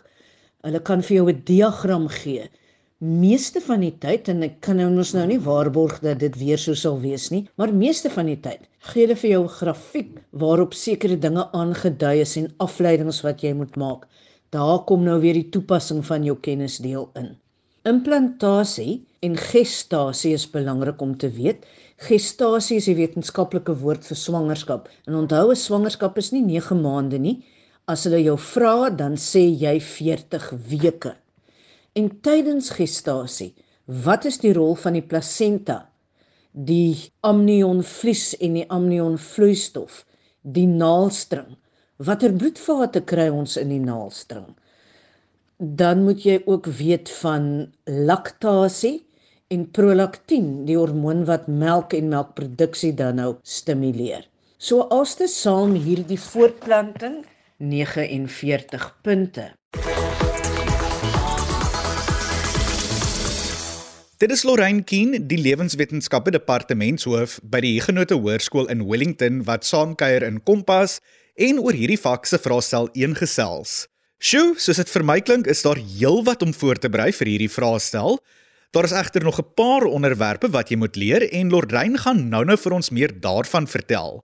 Hulle 0.63 0.81
kan 0.87 1.03
vir 1.07 1.15
jou 1.17 1.27
'n 1.31 1.43
diagram 1.51 2.07
gee. 2.21 2.47
Meeste 2.99 3.59
van 3.67 3.81
die 3.81 3.95
tyd 4.05 4.29
en 4.29 4.43
ek 4.43 4.61
kan 4.61 4.77
nou 4.77 4.87
ons 4.87 5.13
nou 5.13 5.25
nie 5.27 5.39
waarborg 5.39 5.99
dat 6.01 6.19
dit 6.19 6.35
weer 6.37 6.57
so 6.57 6.73
sal 6.73 6.99
wees 7.01 7.31
nie, 7.31 7.47
maar 7.57 7.73
meeste 7.73 8.09
van 8.09 8.27
die 8.27 8.39
tyd 8.47 8.61
gee 8.91 9.05
hulle 9.05 9.15
vir 9.15 9.31
jou 9.31 9.43
'n 9.43 9.55
grafiek 9.59 10.11
waarop 10.31 10.73
sekere 10.73 11.17
dinge 11.17 11.43
aangedui 11.51 12.21
is 12.21 12.37
en 12.37 12.53
afleidings 12.59 13.21
wat 13.23 13.41
jy 13.41 13.53
moet 13.53 13.75
maak. 13.75 14.07
Daar 14.51 14.81
kom 14.83 15.05
nou 15.07 15.21
weer 15.23 15.37
die 15.37 15.47
toepassing 15.47 16.01
van 16.03 16.25
jou 16.27 16.33
kennisdeel 16.43 17.05
in. 17.15 17.29
Implantasie 17.87 19.05
en 19.23 19.37
gestasie 19.39 20.33
is 20.35 20.43
belangrik 20.51 20.99
om 21.01 21.13
te 21.17 21.29
weet. 21.31 21.63
Gestasie 22.03 22.81
is 22.81 22.89
'n 22.89 22.97
wetenskaplike 22.99 23.77
woord 23.79 24.03
vir 24.03 24.17
swangerskap. 24.17 24.89
En 25.07 25.15
onthou, 25.15 25.51
'n 25.51 25.55
swangerskap 25.55 26.17
is 26.17 26.31
nie 26.31 26.41
9 26.41 26.81
maande 26.81 27.19
nie. 27.19 27.45
As 27.87 28.03
hulle 28.03 28.23
jou 28.23 28.37
vra, 28.37 28.89
dan 28.89 29.15
sê 29.15 29.47
jy 29.61 29.79
40 29.79 30.51
weke. 30.67 31.15
En 31.95 32.21
tydens 32.21 32.69
gestasie, 32.69 33.53
wat 33.85 34.25
is 34.25 34.37
die 34.37 34.53
rol 34.53 34.75
van 34.75 34.93
die 34.93 35.07
plasenta? 35.07 35.89
Die 36.51 37.11
amnionvlies 37.21 38.37
en 38.37 38.53
die 38.53 38.69
amnionvloeistof, 38.69 40.05
die 40.41 40.67
naalstring 40.67 41.57
watter 42.01 42.33
bloedvate 42.33 43.03
kry 43.05 43.27
ons 43.29 43.57
in 43.61 43.69
die 43.69 43.81
naalstring? 43.81 44.47
Dan 45.61 46.03
moet 46.07 46.23
jy 46.25 46.39
ook 46.49 46.65
weet 46.79 47.11
van 47.21 47.45
laktasie 47.85 49.03
en 49.53 49.67
prolaktien, 49.75 50.63
die 50.65 50.79
hormoon 50.79 51.25
wat 51.29 51.45
melk 51.47 51.93
en 51.93 52.09
melkproduksie 52.09 52.93
dan 52.97 53.19
nou 53.21 53.35
stimuleer. 53.43 54.25
So 54.57 54.87
as 54.93 55.17
dit 55.19 55.29
saam 55.29 55.75
hierdie 55.77 56.19
voortplanting 56.21 57.21
49 57.61 58.87
punte. 59.05 59.51
Dit 64.21 64.29
is 64.29 64.43
Lorraine 64.45 64.83
Keen, 64.85 65.15
die 65.25 65.37
lewenswetenskappe 65.41 66.33
departementshoof 66.33 67.39
by 67.41 67.61
die 67.65 67.71
Huguenot 67.79 68.13
Hoërskool 68.13 68.69
in 68.69 68.85
Wellington 68.85 69.41
wat 69.47 69.65
saamkuier 69.65 70.21
in 70.25 70.37
Kompas 70.45 70.99
en 71.35 71.59
oor 71.59 71.75
hierdie 71.75 71.99
vak 71.99 72.27
se 72.27 72.39
vraestel 72.41 72.89
ingesels. 72.97 73.85
Sjoe, 74.21 74.53
soos 74.61 74.77
dit 74.77 74.91
vir 74.93 75.03
my 75.07 75.17
klink, 75.23 75.47
is 75.49 75.63
daar 75.65 75.79
heelwat 75.79 76.43
om 76.45 76.53
voor 76.53 76.77
te 76.77 76.91
berei 76.91 77.09
vir 77.15 77.31
hierdie 77.31 77.49
vraestel. 77.49 78.19
Daar 78.71 78.87
is 78.87 78.93
egter 78.95 79.23
nog 79.23 79.39
'n 79.39 79.53
paar 79.55 79.83
onderwerpe 79.83 80.49
wat 80.49 80.69
jy 80.69 80.77
moet 80.77 80.95
leer 80.95 81.31
en 81.33 81.49
Lorraine 81.49 81.97
gaan 81.97 82.29
nou-nou 82.29 82.57
vir 82.57 82.71
ons 82.71 82.89
meer 82.89 83.11
daarvan 83.19 83.67
vertel. 83.67 84.21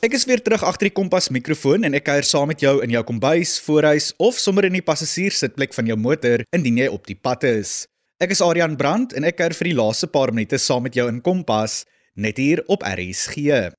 Ek 0.00 0.12
is 0.12 0.24
weer 0.24 0.42
terug 0.42 0.62
agter 0.62 0.86
die 0.86 0.94
kompas 0.94 1.28
mikrofoon 1.28 1.84
en 1.84 1.94
ek 1.94 2.04
kuier 2.04 2.22
saam 2.22 2.46
met 2.46 2.60
jou 2.60 2.82
in 2.82 2.90
jou 2.90 3.02
kombuis, 3.02 3.60
voorhuis 3.60 4.14
of 4.16 4.38
sommer 4.38 4.64
in 4.64 4.72
die 4.72 4.82
passasierssitplek 4.82 5.74
van 5.74 5.86
jou 5.86 5.96
motor 5.96 6.44
indien 6.52 6.76
jy 6.76 6.86
op 6.86 7.06
die 7.06 7.18
pad 7.18 7.44
is. 7.44 7.86
Ek 8.20 8.30
is 8.30 8.40
Adrian 8.40 8.76
Brandt 8.76 9.12
en 9.12 9.24
ek 9.24 9.36
kuier 9.36 9.54
vir 9.54 9.64
die 9.64 9.74
laaste 9.74 10.06
paar 10.06 10.32
minute 10.32 10.58
saam 10.58 10.82
met 10.82 10.94
jou 10.94 11.08
in 11.08 11.20
Kompas 11.20 11.84
net 12.18 12.36
hier 12.36 12.62
op 12.66 12.82
RSG. 12.82 13.70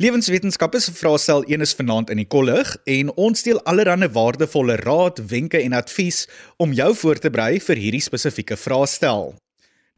Lewenswetenskappe 0.00 0.80
se 0.80 0.94
vraestel 0.96 1.42
1 1.44 1.60
is 1.60 1.74
vanaand 1.76 2.10
in 2.10 2.22
die 2.22 2.28
kollig 2.30 2.72
en 2.88 3.10
ons 3.20 3.42
deel 3.44 3.58
allerlei 3.68 4.08
waardevolle 4.08 4.78
raad, 4.80 5.20
wenke 5.28 5.60
en 5.60 5.76
advies 5.76 6.24
om 6.56 6.72
jou 6.72 6.94
voor 7.02 7.20
te 7.20 7.30
berei 7.30 7.60
vir 7.60 7.76
hierdie 7.76 8.00
spesifieke 8.00 8.56
vraestel. 8.56 9.34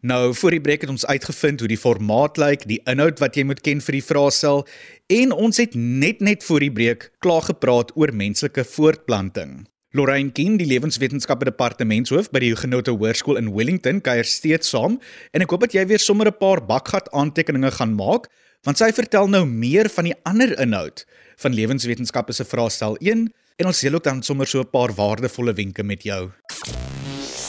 Nou, 0.03 0.35
voor 0.35 0.57
die 0.57 0.61
breek 0.61 0.83
het 0.83 0.91
ons 0.91 1.07
uitgevind 1.07 1.63
hoe 1.63 1.69
die 1.71 1.79
formaat 1.79 2.41
lyk, 2.43 2.67
die 2.67 2.81
inhoud 2.91 3.23
wat 3.23 3.39
jy 3.39 3.45
moet 3.47 3.63
ken 3.63 3.79
vir 3.79 4.01
die 4.01 4.03
vraestel 4.03 4.65
en 5.07 5.31
ons 5.31 5.63
het 5.63 5.77
net 5.79 6.19
net 6.19 6.43
voor 6.43 6.67
die 6.67 6.73
breek 6.75 7.13
klaar 7.23 7.47
gepraat 7.47 7.95
oor 7.95 8.11
menslike 8.11 8.65
voortplanting. 8.67 9.61
Lorraine 9.93 10.33
Keen, 10.33 10.55
die 10.57 10.65
lewenswetenskappe 10.65 11.45
departementshoof 11.45 12.31
by 12.33 12.41
die 12.41 12.49
Huguenot 12.55 12.89
Hoërskool 12.89 13.37
in 13.37 13.51
Wellington, 13.53 13.99
kuier 14.01 14.25
steeds 14.25 14.71
saam 14.73 14.95
en 15.37 15.45
ek 15.45 15.53
hoop 15.53 15.67
dat 15.67 15.75
jy 15.77 15.85
weer 15.91 16.01
sommer 16.01 16.31
'n 16.31 16.39
paar 16.41 16.63
bakgat 16.65 17.11
aantekeninge 17.13 17.71
gaan 17.77 17.93
maak 17.93 18.31
want 18.65 18.79
sy 18.79 18.89
vertel 18.89 19.29
nou 19.29 19.45
meer 19.45 19.91
van 19.93 20.09
die 20.09 20.17
ander 20.25 20.57
inhoud 20.59 21.05
van 21.37 21.53
lewenswetenskappe 21.53 22.33
se 22.33 22.45
vraestel 22.45 22.97
1 23.05 23.29
en 23.61 23.67
ons 23.67 23.81
deel 23.81 23.95
ook 24.01 24.05
dan 24.05 24.23
sommer 24.23 24.47
so 24.47 24.61
'n 24.61 24.71
paar 24.73 24.95
waardevolle 24.97 25.53
wenke 25.53 25.85
met 25.85 26.03
jou. 26.05 26.31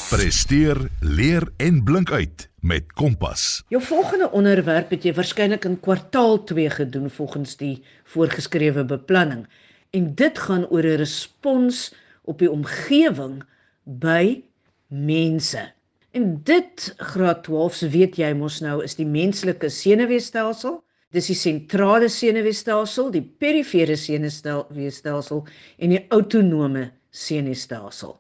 Presteer, 0.10 0.90
leer 1.00 1.48
en 1.58 1.84
blink 1.84 2.12
uit 2.12 2.50
met 2.60 2.92
Kompas. 2.94 3.64
Jou 3.70 3.82
volgende 3.82 4.32
onderwerp 4.32 4.90
het 4.90 5.04
jy 5.04 5.14
waarskynlik 5.14 5.66
in 5.66 5.80
kwartaal 5.80 6.44
2 6.44 6.70
gedoen 6.70 7.10
volgens 7.10 7.56
die 7.56 7.84
voorgeskrewe 8.04 8.84
beplanning 8.84 9.48
en 9.92 10.16
dit 10.16 10.38
gaan 10.38 10.68
oor 10.68 10.84
'n 10.84 10.98
respons 10.98 11.94
op 12.24 12.40
die 12.40 12.52
omgewing 12.52 13.42
by 13.84 14.44
mense. 14.88 15.64
En 16.12 16.42
dit 16.44 16.94
graad 16.98 17.44
12 17.44 17.76
se 17.76 17.90
weet 17.90 18.18
jy 18.18 18.34
mos 18.38 18.62
nou 18.62 18.84
is 18.84 18.96
die 18.96 19.08
menslike 19.10 19.70
senuweestelsel 19.70 20.84
Dis 21.14 21.30
die 21.30 21.38
sentrale 21.38 22.08
senuweestelsel, 22.10 23.12
die 23.14 23.22
perifere 23.22 23.94
senuweestelsel 24.00 25.44
en 25.78 25.94
die 25.94 26.02
autonome 26.16 26.88
senuweestelsel. 27.14 28.16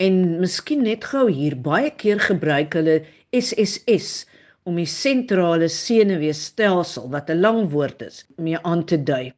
En 0.00 0.16
miskien 0.40 0.80
net 0.86 1.04
gou 1.10 1.26
hier, 1.28 1.58
baie 1.60 1.90
keer 2.00 2.22
gebruik 2.24 2.72
hulle 2.78 3.02
SSS 3.36 4.24
om 4.64 4.80
die 4.80 4.88
sentrale 4.88 5.68
senuweestelsel 5.68 7.10
wat 7.12 7.28
'n 7.28 7.44
lang 7.44 7.68
woord 7.74 8.02
is, 8.08 8.24
mee 8.38 8.56
aan 8.64 8.86
te 8.88 8.96
dui. 8.96 9.34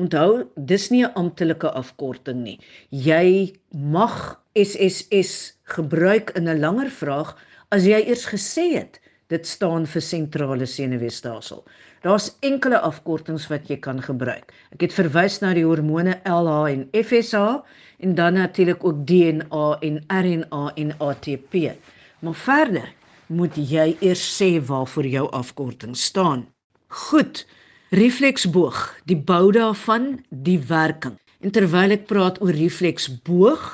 Onthou, 0.00 0.48
dis 0.56 0.88
nie 0.90 1.04
'n 1.04 1.12
amptelike 1.20 1.70
afkorting 1.78 2.38
nie. 2.42 2.58
Jy 2.88 3.52
mag 3.70 4.40
SSS 4.56 5.52
gebruik 5.74 6.30
in 6.36 6.48
'n 6.48 6.60
langer 6.60 6.90
vraag 6.90 7.36
as 7.70 7.84
jy 7.84 8.00
eers 8.00 8.24
gesê 8.24 8.64
het 8.78 9.00
dit 9.28 9.46
staan 9.46 9.84
vir 9.86 10.00
sentrale 10.00 10.66
senuweestelsel. 10.66 11.64
Daar's 12.02 12.30
enkele 12.40 12.80
afkortings 12.80 13.48
wat 13.48 13.68
jy 13.68 13.76
kan 13.76 14.00
gebruik. 14.00 14.52
Ek 14.72 14.80
het 14.80 14.92
verwys 14.92 15.40
na 15.42 15.52
die 15.52 15.66
hormone 15.66 16.20
LH 16.24 16.72
en 16.72 16.88
FSH 17.04 17.60
en 18.00 18.14
dan 18.14 18.34
natuurlik 18.34 18.84
ook 18.84 19.06
DNA 19.06 19.78
en 19.80 20.04
RNA 20.08 20.72
en 20.74 20.98
ATP. 20.98 21.76
Maar 22.20 22.34
verder 22.34 22.88
moet 23.26 23.56
jy 23.56 23.96
eers 24.00 24.24
sê 24.40 24.56
waarvoor 24.60 25.06
jou 25.06 25.30
afkorting 25.30 25.96
staan. 25.96 26.46
Goed. 26.88 27.46
Refleksboog, 27.92 28.76
die 29.04 29.18
bou 29.20 29.50
daarvan, 29.52 30.14
die 30.30 30.56
werking. 30.64 31.18
En 31.44 31.52
terwyl 31.52 31.92
ek 31.92 32.06
praat 32.08 32.38
oor 32.40 32.56
refleksboog, 32.56 33.66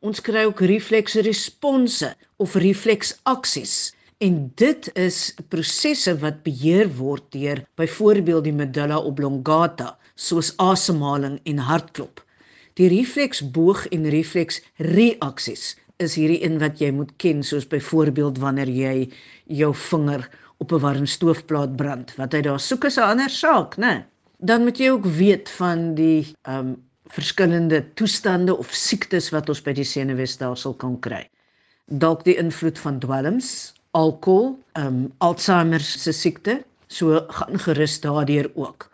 ons 0.00 0.22
kry 0.24 0.46
ook 0.48 0.62
refleksresponse 0.64 2.08
of 2.40 2.54
refleksaksies. 2.64 3.74
En 4.24 4.38
dit 4.56 4.88
is 4.96 5.18
prosesse 5.52 6.14
wat 6.22 6.40
beheer 6.46 6.88
word 6.96 7.26
deur 7.36 7.60
byvoorbeeld 7.76 8.48
die 8.48 8.56
medulla 8.56 8.96
oblongata, 8.96 9.90
soos 10.16 10.54
asemhaling 10.56 11.36
en 11.44 11.60
hartklop. 11.68 12.24
Die 12.80 12.88
refleksboog 12.88 13.90
en 13.92 14.08
refleksreaksies 14.08 15.74
is 16.00 16.16
hierdie 16.16 16.40
een 16.40 16.56
wat 16.64 16.80
jy 16.80 16.94
moet 16.96 17.12
ken, 17.20 17.44
soos 17.44 17.68
byvoorbeeld 17.68 18.40
wanneer 18.40 18.72
jy 18.72 18.96
jou 19.60 19.74
vinger 19.90 20.24
op 20.56 20.72
'n 20.72 20.80
warm 20.80 21.06
stoofplaat 21.06 21.76
brand. 21.76 22.14
Wat 22.16 22.32
hy 22.32 22.40
daar 22.40 22.60
soek 22.60 22.84
is 22.84 22.96
'n 22.96 23.08
ander 23.12 23.30
saak, 23.30 23.76
né? 23.76 24.04
Dan 24.38 24.62
moet 24.62 24.78
jy 24.78 24.90
ook 24.90 25.04
weet 25.04 25.48
van 25.48 25.94
die 25.94 26.34
ehm 26.42 26.58
um, 26.58 26.84
verskillende 27.06 27.84
toestande 27.94 28.56
of 28.56 28.72
siektes 28.74 29.30
wat 29.30 29.48
ons 29.48 29.62
by 29.62 29.72
die 29.72 29.84
senuweestelsel 29.84 30.74
kan 30.74 30.98
kry. 31.00 31.28
Dalk 31.86 32.24
die 32.24 32.36
invloed 32.36 32.78
van 32.78 32.98
dwelms, 32.98 33.74
alkohol, 33.90 34.56
um 34.78 35.12
Alzheimer 35.18 35.80
se 35.80 36.12
siekte, 36.12 36.64
so 36.88 37.20
gaan 37.28 37.58
gerus 37.58 38.00
daardeur 38.00 38.50
ook. 38.54 38.90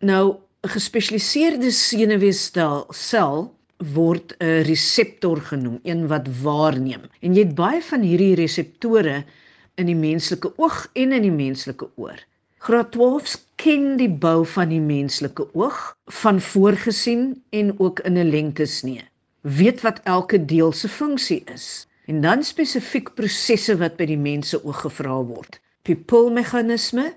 Nou 0.00 0.36
'n 0.62 0.68
gespesialiseerde 0.68 1.70
senuweestelsel 1.70 3.54
word 3.94 4.34
'n 4.38 4.62
reseptor 4.62 5.40
genoem, 5.40 5.78
een 5.82 6.06
wat 6.06 6.28
waarneem. 6.42 7.02
En 7.20 7.34
jy 7.34 7.46
het 7.46 7.54
baie 7.54 7.82
van 7.82 8.00
hierdie 8.00 8.34
reseptore 8.34 9.24
in 9.74 9.88
die 9.88 9.98
menslike 9.98 10.52
oog 10.56 10.84
en 10.92 11.12
in 11.12 11.24
die 11.26 11.34
menslike 11.34 11.88
oor. 12.00 12.18
Graad 12.62 12.92
12 12.94 13.36
ken 13.58 13.96
die 13.98 14.10
bou 14.10 14.44
van 14.46 14.70
die 14.70 14.82
menslike 14.82 15.48
oog 15.58 15.78
van 16.22 16.40
voorgesien 16.40 17.42
en 17.50 17.72
ook 17.78 18.00
in 18.06 18.18
'n 18.18 18.30
lengtesnee. 18.30 19.02
Weet 19.40 19.80
wat 19.80 20.00
elke 20.04 20.44
deel 20.44 20.72
se 20.72 20.88
funksie 20.88 21.42
is. 21.54 21.86
En 22.06 22.20
dan 22.20 22.42
spesifiek 22.42 23.14
prosesse 23.14 23.76
wat 23.78 23.96
by 23.96 24.06
die 24.06 24.18
mense 24.18 24.64
oog 24.64 24.80
gevra 24.80 25.22
word. 25.24 25.60
Pupilmeganisme 25.82 27.14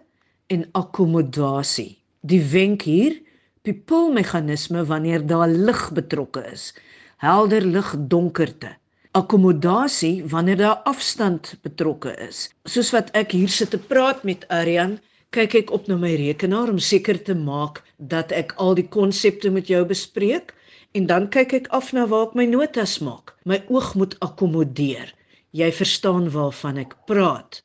en 0.48 0.66
akkommodasie. 0.72 1.98
Die 2.22 2.42
wenk 2.42 2.82
hier, 2.82 3.22
pupilmeganisme 3.62 4.86
wanneer 4.86 5.26
daar 5.26 5.50
lig 5.50 5.92
betrokke 5.94 6.46
is. 6.52 6.74
Helder 7.18 7.62
lig, 7.62 7.96
donkerte. 7.98 8.76
Akkommodasie 9.16 10.26
wanneer 10.28 10.58
daar 10.58 10.82
afstand 10.84 11.54
betrokke 11.62 12.12
is. 12.28 12.50
Soos 12.68 12.90
wat 12.92 13.14
ek 13.16 13.32
hier 13.32 13.52
sit 13.58 13.70
te 13.72 13.78
praat 13.80 14.26
met 14.28 14.42
Arian, 14.52 14.98
kyk 15.32 15.54
ek 15.60 15.70
op 15.78 15.86
na 15.88 15.96
my 16.02 16.10
rekenaar 16.20 16.68
om 16.74 16.82
seker 16.84 17.22
te 17.24 17.36
maak 17.36 17.80
dat 18.12 18.34
ek 18.36 18.52
al 18.60 18.76
die 18.76 18.88
konsepte 18.92 19.52
met 19.56 19.72
jou 19.72 19.80
bespreek 19.88 20.52
en 21.00 21.08
dan 21.08 21.30
kyk 21.32 21.56
ek 21.60 21.70
af 21.78 21.94
na 21.96 22.04
waar 22.12 22.26
ek 22.28 22.36
my 22.36 22.46
notas 22.52 22.98
maak. 23.08 23.32
My 23.48 23.62
oog 23.72 23.94
moet 23.96 24.18
akkommodeer. 24.20 25.14
Jy 25.56 25.70
verstaan 25.78 26.28
waarvan 26.34 26.82
ek 26.84 26.98
praat. 27.08 27.62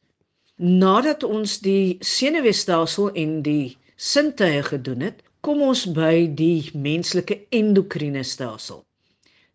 Nadat 0.63 1.27
ons 1.27 1.57
die 1.67 1.99
senuweestelsel 1.99 3.11
en 3.25 3.41
die 3.43 3.75
sintuie 3.99 4.63
gedoen 4.71 5.03
het, 5.09 5.19
kom 5.43 5.67
ons 5.67 5.83
by 5.99 6.29
die 6.31 6.71
menslike 6.79 7.41
endokriene 7.51 8.23
stelsel. 8.23 8.85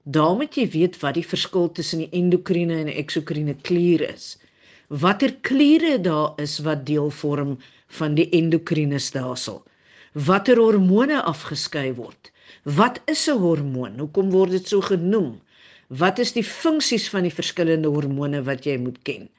Daar 0.05 0.35
moet 0.37 0.53
jy 0.53 0.67
weet 0.69 0.99
wat 1.01 1.17
die 1.17 1.25
verskil 1.25 1.71
tussen 1.73 2.03
die 2.03 2.11
endokriene 2.13 2.77
en 2.83 2.91
eksokriene 2.93 3.55
klier 3.65 4.05
is. 4.09 4.35
Watter 4.87 5.33
kliere 5.41 5.97
daar 6.01 6.37
is 6.41 6.59
wat 6.67 6.85
deel 6.85 7.09
vorm 7.09 7.57
van 7.99 8.15
die 8.15 8.29
endokriene 8.29 8.99
stelsel. 8.99 9.63
Watter 10.13 10.61
hormone 10.61 11.21
afgeskei 11.21 11.89
word 11.97 12.31
Wat 12.65 13.01
is 13.05 13.27
'n 13.29 13.37
hormoon? 13.37 13.99
Hoekom 13.99 14.29
word 14.31 14.51
dit 14.51 14.67
so 14.67 14.81
genoem? 14.81 15.41
Wat 15.87 16.19
is 16.19 16.31
die 16.33 16.43
funksies 16.43 17.09
van 17.09 17.23
die 17.27 17.33
verskillende 17.39 17.89
hormone 17.89 18.43
wat 18.43 18.65
jy 18.65 18.77
moet 18.77 18.99
ken? 19.03 19.29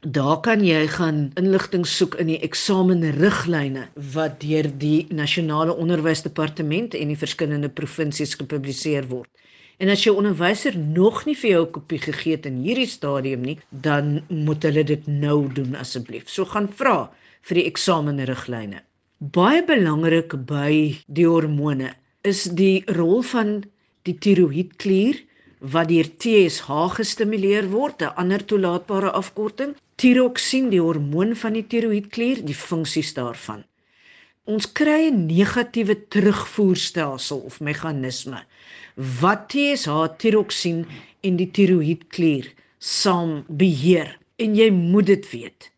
Daar 0.00 0.40
kan 0.40 0.64
jy 0.64 0.86
gaan 0.88 1.32
inligting 1.36 1.86
soek 1.86 2.14
in 2.14 2.26
die 2.26 2.40
eksamenriglyne 2.48 3.88
wat 4.14 4.40
deur 4.40 4.68
die 4.78 5.06
nasionale 5.10 5.76
onderwysdepartement 5.76 6.94
en 6.94 7.12
die 7.12 7.20
verskillende 7.24 7.68
provinsies 7.68 8.34
gepubliseer 8.34 9.08
word. 9.08 9.28
En 9.80 9.88
as 9.88 10.02
jou 10.04 10.12
onderwyser 10.20 10.74
nog 10.76 11.22
nie 11.24 11.34
vir 11.40 11.50
jou 11.50 11.62
'n 11.66 11.72
kopie 11.72 11.98
gegee 11.98 12.36
het 12.36 12.46
in 12.46 12.58
hierdie 12.64 12.86
stadium 12.86 13.40
nie, 13.40 13.58
dan 13.70 14.22
moet 14.28 14.62
hulle 14.62 14.84
dit 14.84 15.06
nou 15.06 15.48
doen 15.52 15.74
asseblief. 15.74 16.28
So 16.28 16.44
gaan 16.44 16.68
vra 16.68 17.10
vir 17.42 17.54
die 17.54 17.64
eksamenriglyne. 17.70 18.82
Baie 19.18 19.62
belangrik 19.64 20.36
by 20.46 21.00
die 21.06 21.26
hormone 21.26 21.94
is 22.22 22.44
die 22.44 22.84
rol 22.86 23.22
van 23.22 23.64
die 24.02 24.18
tiroïedklier 24.18 25.16
wat 25.60 25.88
deur 25.88 26.08
TSH 26.18 26.68
gestimuleer 26.98 27.70
word, 27.70 28.02
'n 28.02 28.14
ander 28.16 28.44
toelaatbare 28.44 29.10
afkorting. 29.10 29.74
Tiroksien, 29.96 30.70
die 30.70 30.80
hormoon 30.80 31.36
van 31.36 31.52
die 31.52 31.66
tiroïedklier, 31.66 32.44
die 32.44 32.54
funksies 32.54 33.14
daarvan. 33.14 33.64
Ons 34.48 34.72
kry 34.72 35.10
'n 35.10 35.26
negatiewe 35.26 35.94
terugvoerstelsel 36.08 37.40
of 37.48 37.60
meganisme 37.60 38.40
wat 39.20 39.48
TSH, 39.48 40.16
tiroksien 40.16 40.86
en 41.20 41.36
die 41.36 41.50
tiroïedklier 41.56 42.46
saam 42.78 43.44
beheer 43.48 44.18
en 44.38 44.56
jy 44.56 44.70
moet 44.70 45.06
dit 45.06 45.30
weet. 45.30 45.70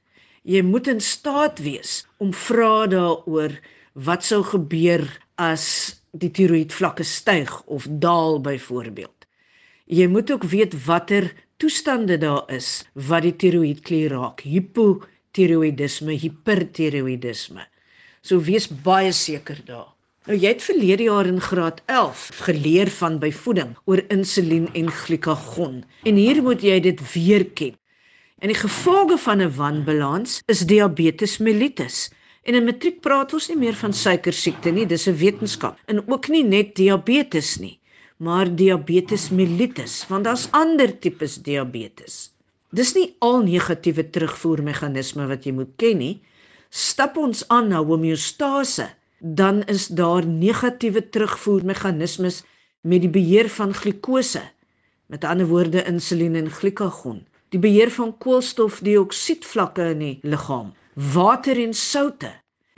Jy 0.42 0.62
moet 0.62 0.86
in 0.86 1.00
staat 1.00 1.58
wees 1.58 2.06
om 2.18 2.32
vra 2.32 2.86
daaroor 2.86 3.58
wat 3.94 4.24
sou 4.24 4.42
gebeur 4.42 5.04
as 5.36 5.66
die 6.12 6.30
tiroïedvlakke 6.30 7.04
styg 7.04 7.50
of 7.66 7.86
daal 7.90 8.40
byvoorbeeld. 8.40 9.26
Jy 9.86 10.06
moet 10.06 10.30
ook 10.30 10.44
weet 10.44 10.74
watter 10.86 11.32
toestande 11.56 12.18
daar 12.18 12.46
is 12.50 12.84
wat 12.94 13.22
die 13.22 13.36
tiroïedklier 13.36 14.14
raak, 14.14 14.40
hipotiroïdisme, 14.46 16.14
hipertiroïdisme. 16.14 17.66
So 18.22 18.38
wees 18.38 18.68
baie 18.70 19.10
seker 19.10 19.58
daar. 19.66 19.88
Nou 20.30 20.36
jy 20.38 20.52
het 20.52 20.62
verlede 20.62 21.08
jaar 21.08 21.26
in 21.26 21.40
graad 21.42 21.80
11 21.90 22.28
geleer 22.46 22.90
van 22.94 23.16
byvoeding 23.18 23.72
oor 23.90 24.02
insulien 24.14 24.68
en 24.78 24.92
glikagon 24.94 25.80
en 26.06 26.20
hier 26.20 26.38
moet 26.46 26.62
jy 26.62 26.76
dit 26.84 27.02
weer 27.14 27.44
ken. 27.58 27.74
En 28.38 28.52
die 28.52 28.58
gevolge 28.60 29.18
van 29.24 29.42
'n 29.42 29.50
wanbalans 29.58 30.38
is 30.46 30.62
diabetes 30.70 31.38
mellitus. 31.38 32.12
En 32.46 32.54
in 32.54 32.64
matriek 32.64 33.00
praat 33.00 33.34
ons 33.34 33.48
nie 33.48 33.58
meer 33.58 33.74
van 33.74 33.92
suiker 33.92 34.32
siekte 34.32 34.70
nie, 34.70 34.86
dis 34.86 35.08
'n 35.08 35.18
wetenskap. 35.18 35.78
En 35.86 36.06
ook 36.06 36.28
nie 36.28 36.44
net 36.44 36.74
diabetes 36.76 37.58
nie, 37.58 37.80
maar 38.18 38.46
diabetes 38.54 39.30
mellitus, 39.30 40.06
want 40.08 40.24
daar's 40.24 40.48
ander 40.50 40.98
tipes 40.98 41.42
diabetes. 41.42 42.30
Dis 42.70 42.94
nie 42.94 43.16
al 43.18 43.42
negatiewe 43.42 44.10
terugvoermeganisme 44.10 45.26
wat 45.26 45.44
jy 45.44 45.52
moet 45.52 45.74
ken 45.76 45.98
nie. 45.98 46.20
Stap 46.72 47.18
ons 47.20 47.44
aan 47.52 47.68
na 47.68 47.82
homeostase, 47.84 48.88
dan 49.20 49.60
is 49.68 49.86
daar 49.92 50.26
negatiewe 50.26 51.08
terugvoermeganismes 51.08 52.42
met 52.80 53.04
die 53.04 53.12
beheer 53.12 53.50
van 53.52 53.74
glikose, 53.76 54.40
met 55.06 55.24
ander 55.28 55.46
woorde 55.46 55.84
insulien 55.84 56.34
en 56.40 56.50
glikagon 56.50 57.20
die 57.52 57.60
beheer 57.60 57.90
van 57.92 58.14
koolstofdioksied-vlakke 58.24 59.90
in 59.92 60.00
die 60.00 60.14
liggaam, 60.24 60.72
water 61.12 61.58
en 61.60 61.74
soutte. 61.76 62.30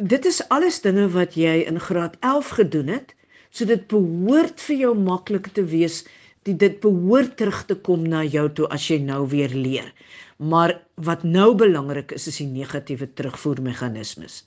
Dit 0.03 0.27
is 0.27 0.41
alles 0.51 0.81
dinge 0.83 1.07
wat 1.15 1.37
jy 1.39 1.61
in 1.69 1.79
graad 1.81 2.17
11 2.27 2.51
gedoen 2.59 2.91
het, 2.97 3.15
so 3.55 3.69
dit 3.71 3.87
behoort 3.91 4.59
vir 4.67 4.81
jou 4.81 4.93
maklik 4.99 5.53
te 5.55 5.63
wees 5.71 6.03
die 6.45 6.57
dit 6.61 6.81
behoort 6.83 7.37
terug 7.41 7.63
te 7.69 7.77
kom 7.87 8.05
na 8.09 8.23
jou 8.25 8.49
toe 8.53 8.69
as 8.75 8.89
jy 8.91 8.99
nou 9.03 9.25
weer 9.33 9.53
leer. 9.53 9.89
Maar 10.37 10.77
wat 11.07 11.25
nou 11.25 11.55
belangrik 11.57 12.13
is 12.17 12.29
is 12.29 12.41
die 12.43 12.51
negatiewe 12.51 13.09
terugvoermeganismes. 13.17 14.43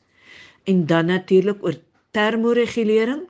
En 0.68 0.86
dan 0.86 1.10
natuurlik 1.10 1.64
oor 1.64 1.78
termoregulering, 2.12 3.26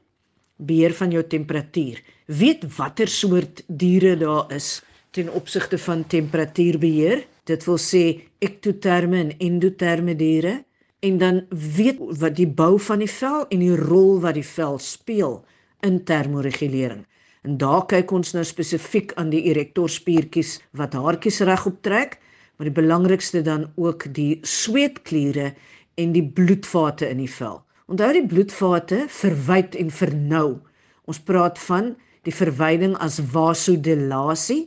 beheer 0.57 0.93
van 0.93 1.11
jou 1.13 1.23
temperatuur. 1.23 2.01
Weet 2.25 2.65
watter 2.75 3.07
soort 3.07 3.63
diere 3.67 4.17
daar 4.17 4.51
is 4.53 4.81
ten 5.11 5.29
opsigte 5.33 5.77
van 5.77 6.05
temperatuurbeheer. 6.07 7.25
Dit 7.47 7.65
wil 7.65 7.77
sê 7.79 8.03
ektoterme 8.43 9.19
en 9.19 9.35
endoterme 9.37 10.15
diere 10.15 10.63
en 10.99 11.17
dan 11.17 11.45
weet 11.49 11.99
wat 12.19 12.35
die 12.35 12.47
bou 12.47 12.79
van 12.81 12.99
die 12.99 13.11
vel 13.11 13.45
en 13.53 13.61
die 13.61 13.75
rol 13.75 14.17
wat 14.23 14.35
die 14.37 14.45
vel 14.45 14.79
speel 14.81 15.43
in 15.85 16.01
termoregulering. 16.03 17.05
En 17.47 17.55
daar 17.55 17.85
kyk 17.87 18.11
ons 18.11 18.33
nou 18.35 18.43
spesifiek 18.43 19.13
aan 19.15 19.29
die 19.31 19.45
erektorspiertjies 19.47 20.57
wat 20.75 20.95
haartjies 20.99 21.39
regop 21.47 21.77
trek, 21.85 22.17
maar 22.57 22.67
die 22.67 22.75
belangrikste 22.75 23.39
dan 23.45 23.69
ook 23.79 24.09
die 24.17 24.39
sweetkliere 24.43 25.53
en 25.95 26.11
die 26.11 26.25
bloedvate 26.27 27.07
in 27.07 27.21
die 27.23 27.31
vel. 27.31 27.61
Onthou 27.87 28.09
die 28.17 28.25
bloedvate 28.27 29.05
verwyd 29.21 29.79
en 29.79 29.93
vernou. 29.95 30.57
Ons 31.07 31.23
praat 31.23 31.55
van 31.69 31.93
die 32.27 32.35
verwyding 32.35 32.97
as 32.99 33.21
vasodilasie 33.31 34.65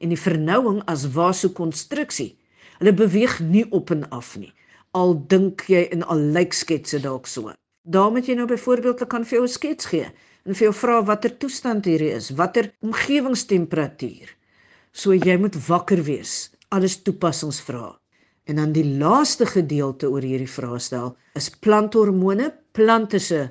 en 0.00 0.16
die 0.16 0.22
vernouing 0.24 0.80
as 0.88 1.04
vasokonstruksie. 1.12 2.30
Hulle 2.80 2.96
beweeg 2.96 3.42
nie 3.44 3.66
op 3.76 3.92
en 3.92 4.08
af 4.08 4.38
nie. 4.40 4.54
Al 4.96 5.18
dink 5.28 5.68
jy 5.68 5.84
in 5.92 6.00
al 6.08 6.30
lyk 6.32 6.56
sketse 6.56 7.04
dalk 7.04 7.28
so. 7.28 7.52
Daarom 7.84 8.16
het 8.16 8.30
jy 8.30 8.40
nou 8.40 8.48
byvoorbeeld 8.48 9.04
kan 9.04 9.28
vir 9.28 9.42
jou 9.42 9.44
'n 9.44 9.58
skets 9.60 9.92
gee 9.92 10.08
en 10.46 10.54
vir 10.54 10.66
jou 10.68 10.74
vra 10.74 11.00
watter 11.06 11.34
toestand 11.38 11.86
hierdie 11.86 12.12
is, 12.16 12.30
watter 12.38 12.72
omgewingstemperatuur. 12.82 14.32
So 14.92 15.14
jy 15.14 15.36
moet 15.40 15.56
wakker 15.68 16.02
wees. 16.06 16.50
Alles 16.74 16.98
toepassings 17.02 17.60
vra. 17.66 17.92
En 18.48 18.58
dan 18.58 18.72
die 18.74 18.86
laaste 18.98 19.46
gedeelte 19.46 20.10
oor 20.10 20.24
hierdie 20.24 20.50
vraestel 20.50 21.14
is 21.38 21.50
planthormone, 21.62 22.50
plante 22.72 23.20
se 23.22 23.46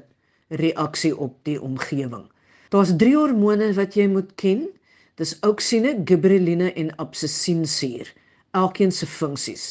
reaksie 0.50 1.14
op 1.16 1.38
die 1.48 1.58
omgewing. 1.62 2.28
Daar's 2.72 2.92
3 2.98 3.16
hormone 3.16 3.72
wat 3.78 3.96
jy 3.96 4.08
moet 4.12 4.36
ken 4.36 4.68
Dis 5.22 5.36
auksine, 5.46 5.92
gibberelline 6.06 6.72
en 6.74 6.96
absisiensuur. 6.96 8.08
Elkeen 8.58 8.92
se 8.92 9.06
funksies. 9.06 9.66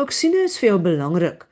Auksine 0.00 0.46
is 0.46 0.56
vir 0.60 0.70
jou 0.72 0.78
belangrik 0.86 1.44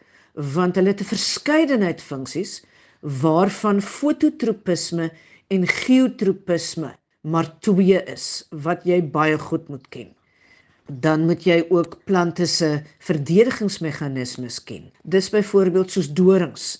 want 0.56 0.76
hulle 0.76 0.92
het 0.92 1.00
'n 1.00 1.10
verskeidenheid 1.10 2.00
funksies 2.04 2.62
waarvan 3.06 3.80
fototropisme 3.82 5.10
en 5.48 5.66
geotropisme 5.66 6.96
maar 7.26 7.48
twee 7.60 7.98
is 8.06 8.46
wat 8.50 8.86
jy 8.86 9.00
baie 9.02 9.38
goed 9.38 9.68
moet 9.70 9.86
ken. 9.90 10.10
Dan 10.86 11.26
moet 11.26 11.42
jy 11.46 11.64
ook 11.74 11.98
plante 12.06 12.46
se 12.46 12.68
verdedigingsmeganismes 13.02 14.60
ken. 14.62 14.90
Dis 15.02 15.30
byvoorbeeld 15.34 15.90
soos 15.90 16.12
dorings 16.14 16.76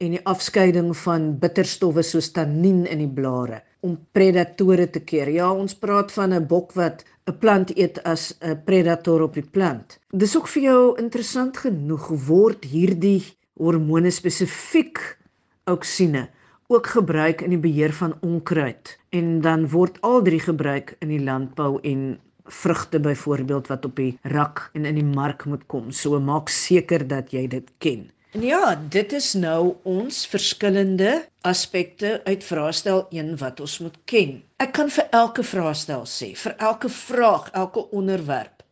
en 0.00 0.16
die 0.16 0.22
afskeiding 0.28 0.94
van 1.04 1.34
bitterstowwe 1.38 2.02
soos 2.04 2.32
tannien 2.32 2.86
in 2.88 3.04
die 3.04 3.12
blare 3.20 3.60
om 3.84 3.98
predatore 4.16 4.88
te 4.90 5.02
keer. 5.04 5.28
Ja, 5.28 5.50
ons 5.52 5.74
praat 5.76 6.12
van 6.12 6.32
'n 6.32 6.46
bok 6.46 6.72
wat 6.72 7.04
'n 7.28 7.38
plant 7.38 7.76
eet 7.76 8.02
as 8.04 8.34
'n 8.40 8.62
predator 8.64 9.22
op 9.22 9.34
die 9.34 9.48
plant. 9.50 9.98
Dis 10.10 10.36
ook 10.36 10.48
vir 10.48 10.62
jou 10.62 10.98
interessant 10.98 11.56
genoeg 11.56 12.08
word 12.08 12.64
hierdie 12.64 13.24
hormone 13.58 14.10
spesifiek 14.10 15.21
auksine 15.64 16.28
ook 16.72 16.86
gebruik 16.86 17.40
in 17.40 17.52
die 17.54 17.60
beheer 17.60 17.92
van 17.92 18.16
onkruid 18.20 18.96
en 19.10 19.40
dan 19.40 19.68
word 19.68 19.98
al 20.00 20.22
drie 20.22 20.40
gebruik 20.40 20.96
in 21.04 21.12
die 21.12 21.22
landbou 21.22 21.78
en 21.82 22.18
vrugte 22.44 23.00
byvoorbeeld 23.00 23.66
wat 23.66 23.84
op 23.84 23.96
die 23.96 24.18
rak 24.22 24.70
en 24.72 24.84
in 24.84 24.98
die 24.98 25.06
mark 25.06 25.44
moet 25.44 25.66
kom. 25.66 25.90
So 25.92 26.20
maak 26.20 26.48
seker 26.48 27.06
dat 27.08 27.30
jy 27.30 27.46
dit 27.48 27.68
ken. 27.78 28.10
Ja, 28.32 28.74
dit 28.74 29.12
is 29.12 29.34
nou 29.36 29.74
ons 29.84 30.22
verskillende 30.26 31.26
aspekte 31.44 32.22
uit 32.24 32.44
vraestel 32.44 33.04
1 33.10 33.36
wat 33.42 33.60
ons 33.60 33.78
moet 33.84 33.98
ken. 34.08 34.38
Ek 34.56 34.72
kan 34.72 34.88
vir 34.88 35.10
elke 35.12 35.44
vraestel 35.44 36.06
sê, 36.08 36.30
vir 36.40 36.54
elke 36.56 36.88
vraag, 36.88 37.50
elke 37.52 37.84
onderwerp, 37.92 38.64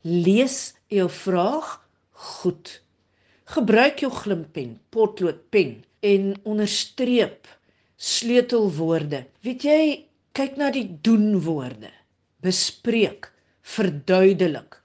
lees 0.00 0.72
jou 0.88 1.10
vraag 1.12 1.76
goed. 2.12 2.80
Gebruik 3.52 4.00
jou 4.00 4.12
glimpen, 4.24 4.78
potloodpen 4.88 5.82
en 6.04 6.34
onderstreep 6.44 7.48
sleutelwoorde. 7.96 9.24
Weet 9.44 9.64
jy, 9.64 9.82
kyk 10.36 10.58
na 10.60 10.70
die 10.74 10.86
doenwoorde. 11.04 11.92
Bespreek, 12.44 13.30
verduidelik. 13.76 14.80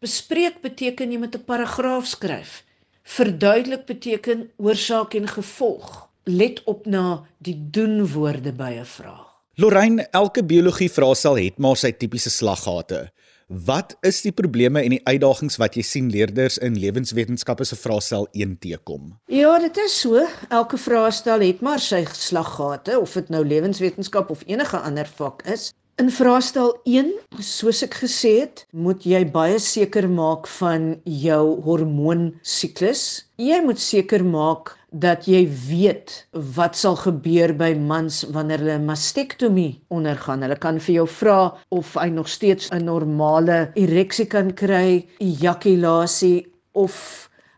Bespreek 0.00 0.60
beteken 0.62 1.12
jy 1.12 1.18
moet 1.18 1.34
'n 1.36 1.44
paragraaf 1.44 2.06
skryf. 2.06 2.62
Verduidelik 3.02 3.86
beteken 3.86 4.50
oorsaak 4.56 5.14
en 5.14 5.26
gevolg. 5.28 6.08
Let 6.24 6.62
op 6.64 6.86
na 6.86 7.26
die 7.38 7.58
doenwoorde 7.70 8.52
by 8.52 8.78
'n 8.78 8.84
vraag. 8.84 9.26
Lorraine, 9.54 10.06
elke 10.10 10.44
biologie 10.44 10.90
vraestel 10.90 11.36
het 11.36 11.58
maar 11.58 11.76
sy 11.76 11.92
tipiese 11.92 12.30
slaggate. 12.30 13.10
Wat 13.50 13.96
is 14.06 14.20
die 14.22 14.30
probleme 14.30 14.78
en 14.86 14.92
die 14.94 15.00
uitdagings 15.10 15.56
wat 15.58 15.74
jy 15.74 15.82
sien 15.82 16.10
leerders 16.14 16.54
in 16.62 16.76
lewenswetenskappe 16.78 17.64
se 17.66 17.74
vraestel 17.74 18.28
1 18.30 18.52
teekom? 18.62 19.08
Ja, 19.26 19.56
dit 19.58 19.80
is 19.82 19.96
so. 20.04 20.22
Elke 20.54 20.78
vraestel 20.78 21.42
het 21.42 21.64
maar 21.66 21.82
sy 21.82 22.04
slaggate, 22.14 22.94
of 23.02 23.16
dit 23.18 23.32
nou 23.34 23.42
lewenswetenskap 23.42 24.30
of 24.30 24.46
enige 24.46 24.78
ander 24.78 25.10
vak 25.18 25.42
is. 25.50 25.72
In 26.00 26.08
vraestel 26.08 26.70
1, 26.88 27.08
soos 27.44 27.82
ek 27.84 27.98
gesê 28.00 28.30
het, 28.38 28.60
moet 28.72 29.02
jy 29.04 29.18
baie 29.34 29.58
seker 29.60 30.06
maak 30.08 30.46
van 30.48 30.86
jou 31.04 31.42
hormoonsiklus. 31.66 33.02
Jy 33.36 33.58
moet 33.66 33.82
seker 33.84 34.24
maak 34.24 34.72
dat 35.04 35.28
jy 35.28 35.42
weet 35.66 36.14
wat 36.56 36.78
sal 36.80 36.96
gebeur 37.02 37.52
by 37.58 37.74
mans 37.90 38.22
wanneer 38.32 38.64
hulle 38.64 38.78
mastektomie 38.86 39.74
ondergaan. 39.92 40.46
Hulle 40.46 40.56
kan 40.62 40.80
vir 40.86 40.94
jou 41.02 41.06
vra 41.18 41.36
of 41.68 41.92
hy 42.00 42.08
nog 42.16 42.32
steeds 42.32 42.72
'n 42.72 42.88
normale 42.88 43.58
ereksie 43.84 44.28
kan 44.36 44.54
kry, 44.62 45.04
ejakulasie 45.20 46.46
of 46.72 46.96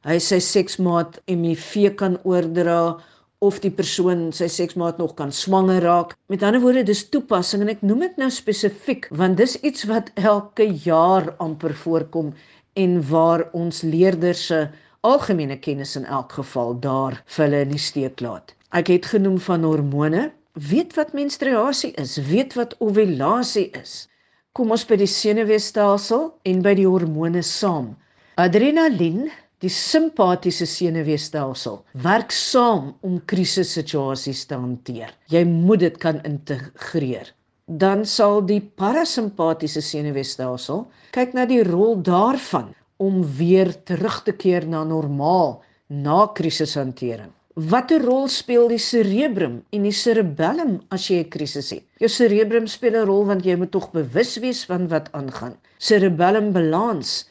hy 0.03 0.19
sy 0.19 0.41
seksmaat 0.43 1.23
HIV 1.31 1.95
kan 1.95 2.19
oordra 2.25 2.99
of 3.43 3.59
die 3.65 3.73
persoon 3.75 4.29
sy 4.37 4.47
seksmaat 4.53 5.01
nog 5.03 5.17
kan 5.19 5.33
swanger 5.35 5.83
raak. 5.83 6.15
Met 6.31 6.45
ander 6.47 6.63
woorde, 6.63 6.85
dis 6.87 7.03
toepassing 7.11 7.65
en 7.65 7.73
ek 7.75 7.83
noem 7.83 8.07
dit 8.07 8.21
nou 8.23 8.31
spesifiek 8.31 9.09
want 9.19 9.41
dis 9.41 9.57
iets 9.67 9.87
wat 9.91 10.13
elke 10.15 10.69
jaar 10.87 11.33
amper 11.43 11.75
voorkom 11.85 12.33
en 12.79 13.01
waar 13.11 13.49
ons 13.59 13.83
leerders 13.83 14.47
se 14.51 14.61
algemene 15.03 15.59
kennis 15.59 15.97
in 15.99 16.07
elk 16.07 16.39
geval 16.39 16.77
daar 16.81 17.19
vir 17.35 17.45
hulle 17.45 17.65
in 17.67 17.75
die 17.75 17.83
steek 17.83 18.23
laat. 18.23 18.55
Ek 18.71 18.89
het 18.93 19.11
genoem 19.11 19.41
van 19.43 19.67
hormone. 19.67 20.31
Weet 20.53 20.95
wat 20.97 21.15
menstruasie 21.17 21.91
is, 22.01 22.19
weet 22.29 22.55
wat 22.55 22.77
ovulasie 22.79 23.71
is. 23.81 24.07
Kom 24.53 24.71
ons 24.71 24.85
by 24.85 24.99
die 25.01 25.09
senuweestelsel 25.09 26.29
en 26.49 26.63
by 26.65 26.75
die 26.77 26.87
hormone 26.89 27.43
saam. 27.43 27.95
Adrenalien 28.41 29.31
Die 29.63 29.71
simpatiese 29.71 30.67
senuweestelsel 30.67 31.77
werk 32.03 32.33
saam 32.35 32.89
om 33.07 33.21
krisissituasies 33.31 34.41
te 34.51 34.57
hanteer. 34.59 35.13
Jy 35.31 35.45
moet 35.47 35.85
dit 35.85 36.01
kan 36.03 36.19
integreer. 36.27 37.31
Dan 37.67 38.03
sal 38.03 38.43
die 38.49 38.59
parasimpatiese 38.59 39.85
senuweestelsel 39.87 40.83
kyk 41.15 41.39
na 41.39 41.47
die 41.47 41.63
rol 41.63 41.95
daarvan 42.03 42.73
om 42.99 43.23
weer 43.39 43.71
terug 43.87 44.19
te 44.27 44.35
keer 44.35 44.67
na 44.67 44.83
normaal 44.83 45.61
na 45.87 46.27
krisishantering. 46.35 47.31
Watter 47.55 48.03
rol 48.03 48.27
speel 48.33 48.67
die 48.73 48.83
cerebrum 48.83 49.61
en 49.71 49.87
die 49.87 49.95
cerebellum 49.95 50.81
as 50.91 51.07
jy 51.07 51.23
'n 51.23 51.31
krisis 51.31 51.71
het? 51.71 51.85
Jou 52.01 52.09
cerebrum 52.09 52.67
speel 52.67 52.97
'n 52.99 53.07
rol 53.07 53.27
want 53.31 53.45
jy 53.45 53.55
moet 53.57 53.71
tog 53.71 53.93
bewus 53.93 54.39
wees 54.43 54.65
van 54.65 54.89
wat 54.89 55.13
aangaan. 55.13 55.55
Cerebellum 55.79 56.51
balans 56.53 57.29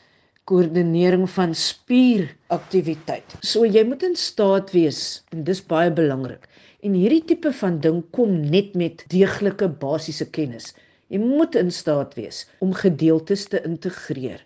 koördinering 0.51 1.29
van 1.31 1.55
spieraktiwiteit. 1.55 3.37
So 3.39 3.63
jy 3.65 3.85
moet 3.87 4.03
in 4.03 4.17
staat 4.19 4.73
wees 4.75 5.21
en 5.31 5.45
dis 5.47 5.63
baie 5.63 5.91
belangrik. 5.95 6.47
En 6.83 6.95
hierdie 6.97 7.23
tipe 7.29 7.53
van 7.61 7.79
ding 7.79 8.01
kom 8.15 8.39
net 8.51 8.73
met 8.75 9.05
deeglike 9.13 9.69
basiese 9.81 10.27
kennis. 10.33 10.73
Jy 11.11 11.21
moet 11.23 11.55
in 11.59 11.71
staat 11.71 12.15
wees 12.19 12.45
om 12.63 12.73
gedeeltes 12.75 13.45
te 13.51 13.61
integreer. 13.67 14.41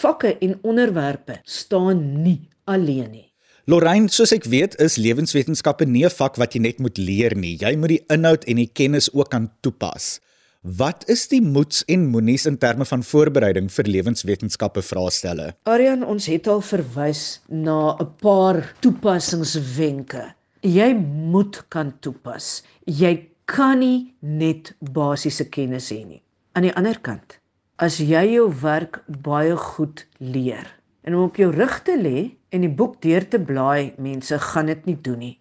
Vakke 0.00 0.36
en 0.38 0.58
onderwerpe 0.62 1.40
staan 1.44 2.22
nie 2.22 2.40
alleen 2.70 3.10
nie. 3.10 3.26
Lorraine, 3.70 4.08
soos 4.08 4.32
ek 4.34 4.46
weet, 4.50 4.76
is 4.80 4.96
lewenswetenskappe 4.98 5.84
nie 5.86 6.04
'n 6.06 6.10
vak 6.10 6.36
wat 6.36 6.54
jy 6.54 6.60
net 6.60 6.78
moet 6.78 6.98
leer 6.98 7.36
nie. 7.36 7.56
Jy 7.60 7.76
moet 7.76 7.88
die 7.88 8.04
inhoud 8.08 8.44
en 8.44 8.56
die 8.56 8.70
kennis 8.72 9.12
ook 9.12 9.30
kan 9.30 9.50
toepas. 9.60 10.20
Wat 10.60 11.06
is 11.08 11.22
die 11.32 11.40
moets 11.40 11.86
en 11.88 12.02
moenies 12.12 12.42
in 12.44 12.58
terme 12.60 12.84
van 12.84 13.00
voorbereiding 13.00 13.70
vir 13.72 13.86
lewenswetenskappe 13.88 14.82
vraestelle? 14.84 15.54
Aryan, 15.64 16.02
ons 16.04 16.26
het 16.28 16.50
al 16.52 16.60
verwys 16.60 17.40
na 17.48 17.96
'n 17.96 18.08
paar 18.20 18.74
toepassingswenke. 18.84 20.34
Jy 20.60 20.92
moet 21.32 21.64
kan 21.68 21.94
toepas. 22.00 22.62
Jy 22.84 23.30
kan 23.46 23.78
nie 23.78 24.14
net 24.20 24.74
basiese 24.80 25.48
kennis 25.48 25.88
hê 25.90 26.04
nie. 26.04 26.22
Aan 26.52 26.62
die 26.62 26.76
ander 26.76 27.00
kant, 27.00 27.40
as 27.78 27.96
jy 27.96 28.34
jou 28.34 28.52
werk 28.60 29.02
baie 29.08 29.56
goed 29.56 30.06
leer 30.18 30.68
en 31.04 31.14
om 31.14 31.22
op 31.22 31.36
jou 31.36 31.50
rug 31.50 31.82
te 31.84 31.96
lê 31.96 32.36
en 32.52 32.60
die 32.60 32.68
boek 32.68 33.00
deur 33.00 33.28
te 33.28 33.38
blaai, 33.38 33.94
mense 33.96 34.38
gaan 34.38 34.66
dit 34.66 34.84
nie 34.86 35.00
doen 35.00 35.18
nie. 35.18 35.40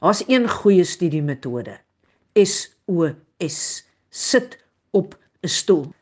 Daar's 0.00 0.24
een 0.26 0.48
goeie 0.48 0.84
studiemetode. 0.84 1.76
SOS 2.32 3.84
sit 4.16 4.58
op 4.90 5.18
'n 5.40 5.48
stoel. 5.48 5.92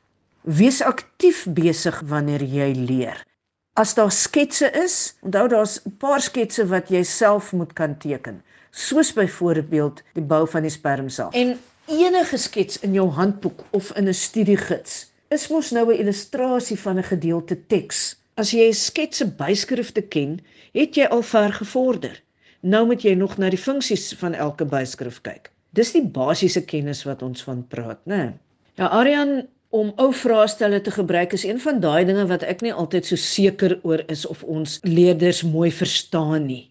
Wees 0.40 0.82
aktief 0.82 1.46
besig 1.48 2.02
wanneer 2.06 2.42
jy 2.42 2.70
leer. 2.72 3.26
As 3.72 3.94
daar 3.94 4.12
sketse 4.12 4.70
is, 4.70 5.14
onthou 5.20 5.48
daar's 5.48 5.80
'n 5.84 5.96
paar 5.98 6.20
sketse 6.20 6.66
wat 6.66 6.88
jy 6.88 7.02
self 7.02 7.52
moet 7.52 7.72
kan 7.72 7.98
teken, 7.98 8.42
soos 8.70 9.12
byvoorbeeld 9.12 10.02
die 10.12 10.22
bou 10.22 10.48
van 10.48 10.62
die 10.62 10.70
spermsel. 10.70 11.30
En 11.30 11.58
enige 11.86 12.36
skets 12.36 12.78
in 12.78 12.92
jou 12.92 13.08
handboek 13.08 13.64
of 13.70 13.90
in 13.96 14.08
'n 14.08 14.14
studiegids 14.14 15.10
is 15.28 15.48
mos 15.48 15.70
nou 15.70 15.92
'n 15.92 15.98
illustrasie 15.98 16.78
van 16.78 16.98
'n 16.98 17.02
gedeelte 17.02 17.66
teks. 17.66 18.16
As 18.34 18.50
jy 18.50 18.72
sketse 18.72 19.26
byskrifte 19.26 20.02
ken, 20.02 20.40
het 20.72 20.94
jy 20.94 21.04
al 21.04 21.22
ver 21.22 21.52
gevorder. 21.52 22.22
Nou 22.60 22.86
moet 22.86 23.02
jy 23.02 23.14
nog 23.14 23.36
na 23.36 23.50
die 23.50 23.58
funksies 23.58 24.14
van 24.18 24.34
elke 24.34 24.64
byskrif 24.64 25.20
kyk. 25.20 25.53
Dis 25.74 25.90
die 25.94 26.04
basiese 26.06 26.62
kennis 26.62 27.02
wat 27.08 27.22
ons 27.26 27.42
van 27.42 27.64
praat, 27.66 28.00
né? 28.06 28.34
Ja, 28.78 28.90
Aryan 28.94 29.42
om 29.74 29.90
ou 29.98 30.12
vraestelle 30.14 30.78
te 30.80 30.92
gebruik 30.94 31.34
is 31.34 31.44
een 31.44 31.58
van 31.62 31.80
daai 31.82 32.04
dinge 32.06 32.26
wat 32.30 32.44
ek 32.46 32.62
nie 32.62 32.72
altyd 32.72 33.08
so 33.08 33.18
seker 33.18 33.80
oor 33.82 34.04
is 34.12 34.22
of 34.30 34.44
ons 34.46 34.78
leerders 34.86 35.42
mooi 35.42 35.70
verstaan 35.74 36.46
nie. 36.46 36.70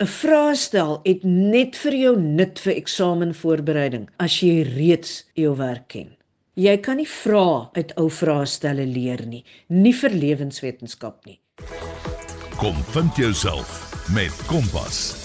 'n 0.00 0.08
Vraestel 0.10 1.00
het 1.04 1.22
net 1.24 1.76
vir 1.76 1.94
jou 1.94 2.14
nut 2.20 2.58
vir 2.58 2.74
eksamenvoorbereiding 2.74 4.08
as 4.18 4.40
jy 4.42 4.64
reeds 4.74 5.24
jou 5.34 5.54
werk 5.56 5.88
ken. 5.88 6.16
Jy 6.56 6.76
kan 6.78 6.96
nie 6.96 7.08
vra 7.08 7.70
uit 7.74 7.92
ou 7.96 8.08
vraestelle 8.10 8.86
leer 8.86 9.26
nie, 9.26 9.44
nie 9.68 9.92
vir 9.92 10.10
lewenswetenskap 10.10 11.26
nie. 11.26 11.38
Kom 12.56 12.74
vind 12.94 13.16
jouself 13.16 14.08
met 14.14 14.32
Kompas. 14.46 15.23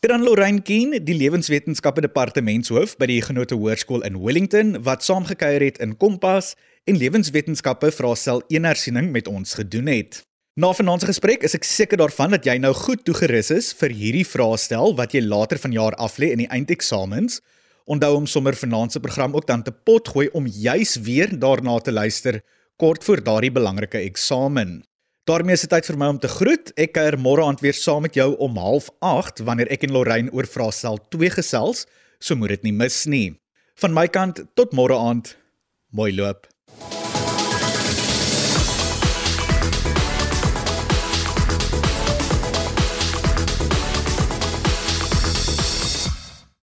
Dan 0.00 0.22
Lorraine 0.24 0.62
Keen, 0.64 0.94
die 1.04 1.12
lewenswetenskappe 1.12 2.00
departementshoof 2.00 2.94
by 2.96 3.04
die 3.10 3.18
Genote 3.20 3.58
Hoërskool 3.60 4.00
in 4.08 4.14
Wellington 4.22 4.78
wat 4.86 5.04
saamgekyer 5.04 5.60
het 5.60 5.76
in 5.84 5.92
Kompas 6.00 6.54
en 6.88 6.96
lewenswetenskappe 6.96 7.90
vraestel 7.92 8.40
eenersiening 8.48 9.10
met 9.12 9.28
ons 9.28 9.52
gedoen 9.58 9.90
het. 9.92 10.22
Na 10.56 10.70
vanaand 10.72 11.04
se 11.04 11.10
gesprek 11.10 11.44
is 11.44 11.58
ek 11.58 11.68
seker 11.68 12.00
daarvan 12.00 12.32
dat 12.32 12.48
jy 12.48 12.56
nou 12.64 12.72
goed 12.78 13.04
toegerus 13.04 13.52
is 13.52 13.68
vir 13.76 13.92
hierdie 13.92 14.24
vraestel 14.24 14.96
wat 14.96 15.12
jy 15.12 15.20
later 15.20 15.60
vanjaar 15.60 15.98
aflê 16.00 16.32
in 16.32 16.46
die 16.46 16.48
eindeksamens. 16.48 17.42
Onthou 17.84 18.14
om 18.22 18.24
sommer 18.24 18.56
vanaand 18.56 18.96
se 18.96 19.04
program 19.04 19.36
ook 19.36 19.52
dan 19.52 19.68
te 19.68 19.76
potgooi 19.84 20.30
om 20.32 20.48
juis 20.48 20.96
weer 21.04 21.36
daarna 21.36 21.76
te 21.76 21.92
luister 21.92 22.40
kort 22.80 23.04
voor 23.04 23.20
daardie 23.20 23.52
belangrike 23.52 24.00
eksamen. 24.00 24.78
Daarmee 25.30 25.54
is 25.54 25.62
dit 25.62 25.70
tyd 25.70 25.86
vir 25.86 25.98
my 26.00 26.08
om 26.10 26.18
te 26.18 26.30
groet. 26.30 26.72
Ek 26.80 26.96
kuier 26.96 27.16
môre 27.20 27.44
aand 27.46 27.62
weer 27.62 27.76
saam 27.76 28.02
met 28.06 28.16
jou 28.18 28.32
om 28.42 28.58
08:30 28.58 29.44
wanneer 29.46 29.70
ek 29.70 29.86
en 29.86 29.94
Lorraine 29.94 30.32
oor 30.34 30.46
vraestel 30.46 30.98
2 31.14 31.30
gesels, 31.38 31.86
so 32.18 32.34
moet 32.34 32.56
dit 32.56 32.70
nie 32.70 32.72
mis 32.74 33.04
nie. 33.06 33.28
Van 33.78 33.94
my 33.94 34.08
kant 34.08 34.42
tot 34.58 34.74
môre 34.74 34.98
aand. 34.98 35.36
Mooi 35.94 36.10
loop. 36.12 36.48